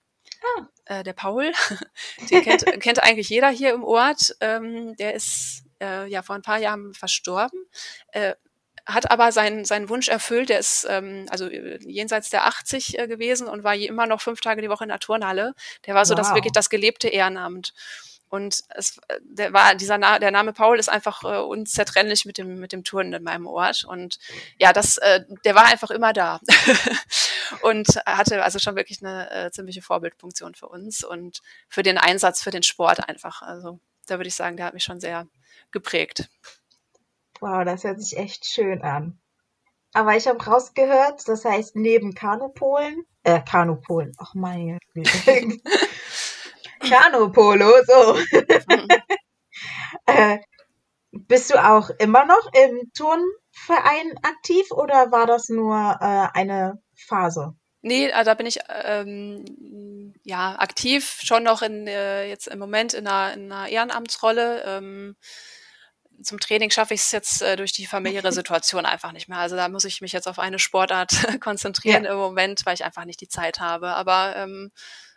Ah. 0.58 0.68
Äh, 0.86 1.04
der 1.04 1.14
Paul, 1.14 1.52
den 2.30 2.44
kennt, 2.44 2.66
kennt 2.82 3.04
eigentlich 3.04 3.30
jeder 3.30 3.50
hier 3.50 3.74
im 3.74 3.84
Ort. 3.84 4.36
Ähm, 4.42 4.96
der 4.98 5.14
ist 5.14 5.64
äh, 5.82 6.08
ja 6.08 6.22
vor 6.22 6.36
ein 6.36 6.42
paar 6.42 6.60
Jahren 6.60 6.94
verstorben. 6.94 7.66
Äh, 8.12 8.36
hat 8.90 9.12
aber 9.12 9.32
seinen, 9.32 9.66
seinen 9.66 9.90
Wunsch 9.90 10.08
erfüllt. 10.08 10.50
Der 10.50 10.60
ist 10.60 10.86
ähm, 10.90 11.26
also 11.30 11.48
äh, 11.48 11.80
jenseits 11.82 12.30
der 12.30 12.46
80 12.46 13.00
äh, 13.00 13.08
gewesen 13.08 13.48
und 13.48 13.64
war 13.64 13.76
immer 13.76 14.08
noch 14.08 14.22
fünf 14.22 14.42
Tage 14.42 14.62
die 14.62 14.70
Woche 14.70 14.84
in 14.84 14.90
der 14.90 15.00
Turnhalle. 15.00 15.54
Der 15.86 15.96
war 15.96 16.06
so 16.06 16.14
wow. 16.14 16.20
das 16.20 16.34
wirklich 16.34 16.54
das 16.54 16.70
gelebte 16.70 17.08
Ehrenamt. 17.08 17.74
Und 18.30 18.62
es, 18.70 19.02
der 19.22 19.54
war 19.54 19.74
dieser 19.74 19.98
Na 19.98 20.20
der 20.20 20.30
Name 20.30 20.54
Paul 20.54 20.78
ist 20.78 20.90
einfach 20.90 21.24
äh, 21.24 21.40
unzertrennlich 21.40 22.26
mit 22.26 22.38
dem 22.38 22.60
mit 22.60 22.72
dem 22.72 22.84
Turnen 22.84 23.14
in 23.14 23.24
meinem 23.24 23.48
Ort 23.48 23.86
und 23.86 24.20
ja, 24.60 24.72
das 24.72 24.98
äh, 25.00 25.26
der 25.46 25.56
war 25.56 25.66
einfach 25.66 25.90
immer 25.90 26.14
da 26.14 26.40
und 27.64 27.88
hatte 28.06 28.44
also 28.44 28.60
schon 28.60 28.76
wirklich 28.76 29.04
eine 29.04 29.32
äh, 29.32 29.52
ziemliche 29.52 29.82
Vorbildfunktion 29.82 30.54
für 30.54 30.68
uns 30.68 31.04
und 31.04 31.42
für 31.70 31.82
den 31.82 31.98
Einsatz 31.98 32.44
für 32.44 32.52
den 32.52 32.62
Sport 32.62 33.10
einfach. 33.10 33.42
Also 33.42 33.80
da 34.06 34.20
würde 34.20 34.28
ich 34.28 34.36
sagen, 34.36 34.58
der 34.58 34.68
hat 34.68 34.76
mich 34.76 34.84
schon 34.84 35.00
sehr 35.00 35.28
geprägt. 35.72 36.30
Wow, 37.40 37.64
das 37.64 37.84
hört 37.84 38.02
sich 38.02 38.18
echt 38.18 38.46
schön 38.46 38.82
an. 38.82 39.20
Aber 39.94 40.16
ich 40.16 40.28
habe 40.28 40.44
rausgehört, 40.44 41.28
das 41.28 41.46
heißt 41.46 41.76
neben 41.76 42.14
Kanupolen, 42.14 43.06
äh, 43.24 43.42
Kanupolen, 43.42 44.14
ach 44.18 44.36
meine 44.36 44.78
Güte. 44.94 45.60
Kanupolo, 46.80 47.72
so. 47.86 48.14
Mhm. 48.14 48.88
äh, 50.06 50.40
bist 51.12 51.50
du 51.50 51.64
auch 51.64 51.90
immer 51.98 52.26
noch 52.26 52.52
im 52.54 52.92
Turnverein 52.96 54.18
aktiv 54.24 54.72
oder 54.72 55.12
war 55.12 55.26
das 55.26 55.50
nur 55.50 55.76
äh, 55.76 56.28
eine 56.38 56.82
Phase? 56.96 57.56
Nee, 57.82 58.12
also 58.12 58.32
da 58.32 58.36
bin 58.36 58.46
ich 58.46 58.60
ähm, 58.84 60.14
ja 60.24 60.56
aktiv, 60.60 61.20
schon 61.24 61.44
noch 61.44 61.62
in 61.62 61.88
äh, 61.88 62.28
jetzt 62.28 62.48
im 62.48 62.60
Moment 62.60 62.94
in 62.94 63.08
einer, 63.08 63.34
in 63.34 63.52
einer 63.52 63.70
Ehrenamtsrolle. 63.70 64.64
Ähm, 64.66 65.16
zum 66.24 66.40
Training 66.40 66.70
schaffe 66.70 66.94
ich 66.94 67.02
es 67.02 67.12
jetzt 67.12 67.42
äh, 67.42 67.56
durch 67.56 67.72
die 67.72 67.86
familiäre 67.86 68.32
Situation 68.32 68.86
einfach 68.86 69.12
nicht 69.12 69.28
mehr. 69.30 69.40
Also 69.40 69.56
da 69.56 69.70
muss 69.70 69.86
ich 69.86 70.02
mich 70.02 70.12
jetzt 70.12 70.28
auf 70.28 70.40
eine 70.40 70.60
Sportart 70.60 71.12
konzentrieren 71.42 72.06
ja. 72.06 72.12
im 72.12 72.18
Moment, 72.18 72.66
weil 72.66 72.74
ich 72.74 72.84
einfach 72.84 73.06
nicht 73.06 73.22
die 73.22 73.28
Zeit 73.28 73.60
habe. 73.60 73.90
Aber 73.90 74.36
ähm, 74.36 74.72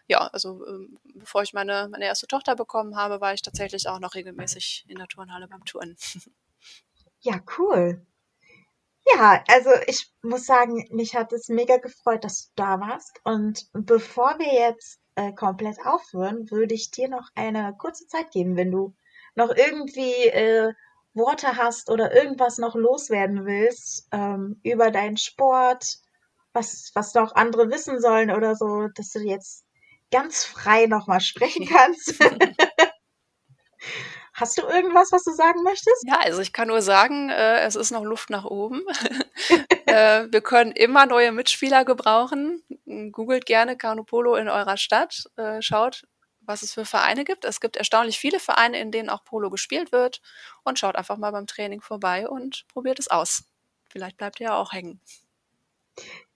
ja, 0.07 0.29
also 0.33 0.67
ähm, 0.67 0.99
bevor 1.15 1.43
ich 1.43 1.53
meine, 1.53 1.89
meine 1.91 2.05
erste 2.05 2.27
Tochter 2.27 2.57
bekommen 2.57 2.97
habe, 2.97 3.21
war 3.21 3.35
ich 3.35 3.43
tatsächlich 3.43 3.89
auch 3.89 4.01
noch 4.01 4.15
regelmäßig 4.15 4.85
in 4.89 4.99
der 4.99 5.09
Turnhalle 5.09 5.49
beim 5.49 5.65
Touren. 5.65 5.97
Ja, 7.25 7.41
cool. 7.57 8.05
Ja, 9.15 9.45
also 9.47 9.71
ich 9.87 10.13
muss 10.23 10.45
sagen, 10.45 10.89
mich 10.91 11.15
hat 11.15 11.33
es 11.33 11.49
mega 11.49 11.77
gefreut, 11.77 12.25
dass 12.25 12.47
du 12.47 12.51
da 12.57 12.81
warst. 12.81 13.21
Und 13.23 13.69
bevor 13.73 14.41
wir 14.41 14.53
jetzt 14.53 15.01
äh, 15.15 15.33
komplett 15.33 15.79
aufhören, 15.85 16.51
würde 16.51 16.75
ich 16.75 16.91
dir 16.91 17.09
noch 17.09 17.29
eine 17.37 17.77
kurze 17.79 18.09
Zeit 18.09 18.33
geben, 18.33 18.57
wenn 18.57 18.73
du 18.73 18.97
noch 19.35 19.51
irgendwie 19.55 20.13
äh, 20.27 20.73
Worte 21.15 21.57
hast 21.57 21.91
oder 21.91 22.15
irgendwas 22.15 22.59
noch 22.59 22.75
loswerden 22.75 23.45
willst 23.45 24.09
ähm, 24.13 24.61
über 24.63 24.91
deinen 24.91 25.17
Sport, 25.17 25.99
was, 26.53 26.91
was 26.95 27.15
noch 27.15 27.35
andere 27.35 27.71
wissen 27.71 28.01
sollen 28.01 28.31
oder 28.31 28.57
so, 28.57 28.89
dass 28.95 29.11
du 29.11 29.21
jetzt 29.21 29.65
ganz 30.11 30.45
frei 30.45 30.87
nochmal 30.87 31.21
sprechen 31.21 31.67
kannst. 31.71 32.15
Hast 34.35 34.57
du 34.57 34.63
irgendwas, 34.63 35.13
was 35.13 35.25
du 35.25 35.33
sagen 35.33 35.63
möchtest? 35.63 36.05
Ja, 36.07 36.21
also 36.21 36.41
ich 36.41 36.53
kann 36.53 36.69
nur 36.69 36.81
sagen, 36.81 37.29
äh, 37.29 37.61
es 37.61 37.77
ist 37.77 37.91
noch 37.91 38.03
Luft 38.03 38.31
nach 38.31 38.45
oben. 38.45 38.83
äh, 39.87 40.27
wir 40.31 40.41
können 40.41 40.73
immer 40.73 41.05
neue 41.05 41.33
Mitspieler 41.33 41.85
gebrauchen. 41.85 42.63
Googelt 43.13 43.45
gerne 43.45 43.77
Carnopolo 43.77 44.37
in 44.37 44.49
eurer 44.49 44.79
Stadt. 44.79 45.25
Äh, 45.37 45.61
schaut, 45.61 46.05
was 46.47 46.63
es 46.63 46.73
für 46.73 46.85
Vereine 46.85 47.25
gibt. 47.25 47.45
Es 47.45 47.61
gibt 47.61 47.77
erstaunlich 47.77 48.19
viele 48.19 48.41
Vereine, 48.41 48.79
in 48.79 48.91
denen 48.91 49.11
auch 49.11 49.25
Polo 49.25 49.51
gespielt 49.51 49.93
wird. 49.93 50.21
Und 50.65 50.79
schaut 50.79 50.97
einfach 50.97 51.17
mal 51.17 51.33
beim 51.33 51.47
Training 51.47 51.81
vorbei 51.81 52.29
und 52.29 52.65
probiert 52.69 52.99
es 52.99 53.09
aus. 53.09 53.45
Vielleicht 53.91 54.17
bleibt 54.17 54.41
ihr 54.41 54.49
ja 54.49 54.57
auch 54.57 54.73
hängen. 54.73 55.01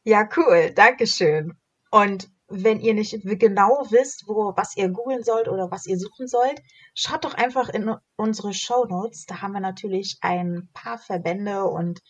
Ja, 0.04 0.28
cool. 0.36 0.70
Dankeschön. 0.72 1.56
Und 1.90 2.28
wenn 2.48 2.80
ihr 2.80 2.94
nicht 2.94 3.18
genau 3.24 3.86
wisst, 3.90 4.28
wo, 4.28 4.52
was 4.56 4.76
ihr 4.76 4.88
googeln 4.88 5.24
sollt 5.24 5.48
oder 5.48 5.70
was 5.70 5.86
ihr 5.86 5.98
suchen 5.98 6.28
sollt, 6.28 6.62
schaut 6.94 7.24
doch 7.24 7.34
einfach 7.34 7.68
in 7.68 7.94
unsere 8.16 8.54
Show 8.54 8.84
Notes. 8.84 9.26
Da 9.26 9.42
haben 9.42 9.52
wir 9.52 9.60
natürlich 9.60 10.18
ein 10.20 10.68
paar 10.72 10.98
Verbände 10.98 11.64
und 11.64 12.02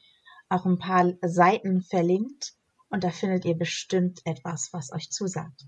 auch 0.48 0.66
ein 0.66 0.78
paar 0.78 1.12
Seiten 1.22 1.82
verlinkt. 1.82 2.54
Und 2.90 3.02
da 3.02 3.11
findet 3.11 3.44
ihr 3.44 3.56
bestimmt 3.56 4.20
etwas, 4.24 4.72
was 4.72 4.92
euch 4.92 5.11
zusagt. 5.11 5.64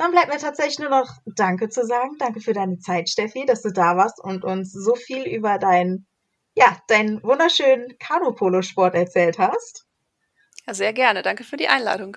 Dann 0.00 0.12
bleibt 0.12 0.28
mir 0.28 0.38
tatsächlich 0.38 0.78
nur 0.78 0.88
noch 0.88 1.18
Danke 1.26 1.68
zu 1.68 1.84
sagen. 1.84 2.16
Danke 2.18 2.40
für 2.40 2.54
deine 2.54 2.78
Zeit, 2.78 3.10
Steffi, 3.10 3.44
dass 3.44 3.60
du 3.60 3.70
da 3.70 3.98
warst 3.98 4.18
und 4.18 4.44
uns 4.44 4.72
so 4.72 4.94
viel 4.94 5.24
über 5.28 5.58
deinen, 5.58 6.06
ja, 6.54 6.78
deinen 6.88 7.22
wunderschönen 7.22 7.98
Kanupolo-Sport 7.98 8.94
erzählt 8.94 9.38
hast. 9.38 9.84
Ja, 10.66 10.72
sehr 10.72 10.94
gerne. 10.94 11.20
Danke 11.20 11.44
für 11.44 11.58
die 11.58 11.68
Einladung. 11.68 12.16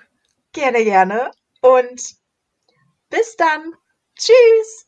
Gerne, 0.53 0.85
gerne. 0.85 1.31
Und 1.59 2.01
bis 3.09 3.35
dann. 3.35 3.73
Tschüss. 4.15 4.87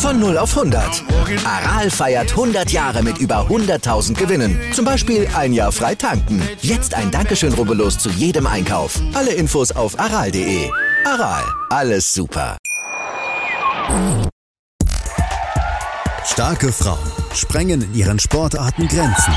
Von 0.00 0.18
0 0.18 0.38
auf 0.38 0.56
100. 0.56 1.04
Aral 1.44 1.90
feiert 1.90 2.30
100 2.30 2.70
Jahre 2.70 3.02
mit 3.02 3.18
über 3.18 3.46
100.000 3.50 4.14
Gewinnen. 4.14 4.58
Zum 4.72 4.86
Beispiel 4.86 5.28
ein 5.36 5.52
Jahr 5.52 5.70
frei 5.72 5.94
tanken. 5.94 6.42
Jetzt 6.62 6.94
ein 6.94 7.10
Dankeschön, 7.10 7.52
rubbellos 7.52 7.98
zu 7.98 8.08
jedem 8.08 8.46
Einkauf. 8.46 8.98
Alle 9.12 9.32
Infos 9.32 9.72
auf 9.72 10.00
aral.de. 10.00 10.70
Aral, 11.04 11.44
alles 11.68 12.14
super. 12.14 12.56
Starke 16.24 16.72
Frauen 16.72 17.12
sprengen 17.34 17.82
in 17.82 17.94
ihren 17.94 18.18
Sportarten 18.18 18.88
Grenzen, 18.88 19.34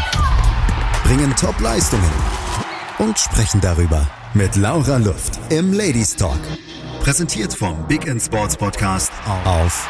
bringen 1.03 1.35
Top-Leistungen 1.35 2.11
und 2.99 3.19
sprechen 3.19 3.59
darüber 3.59 4.07
mit 4.33 4.55
Laura 4.55 4.95
Luft 4.95 5.39
im 5.49 5.73
Ladies 5.73 6.15
Talk. 6.15 6.39
Präsentiert 7.01 7.53
vom 7.53 7.85
Big 7.87 8.07
End 8.07 8.21
Sports 8.21 8.55
Podcast 8.55 9.11
auf 9.43 9.89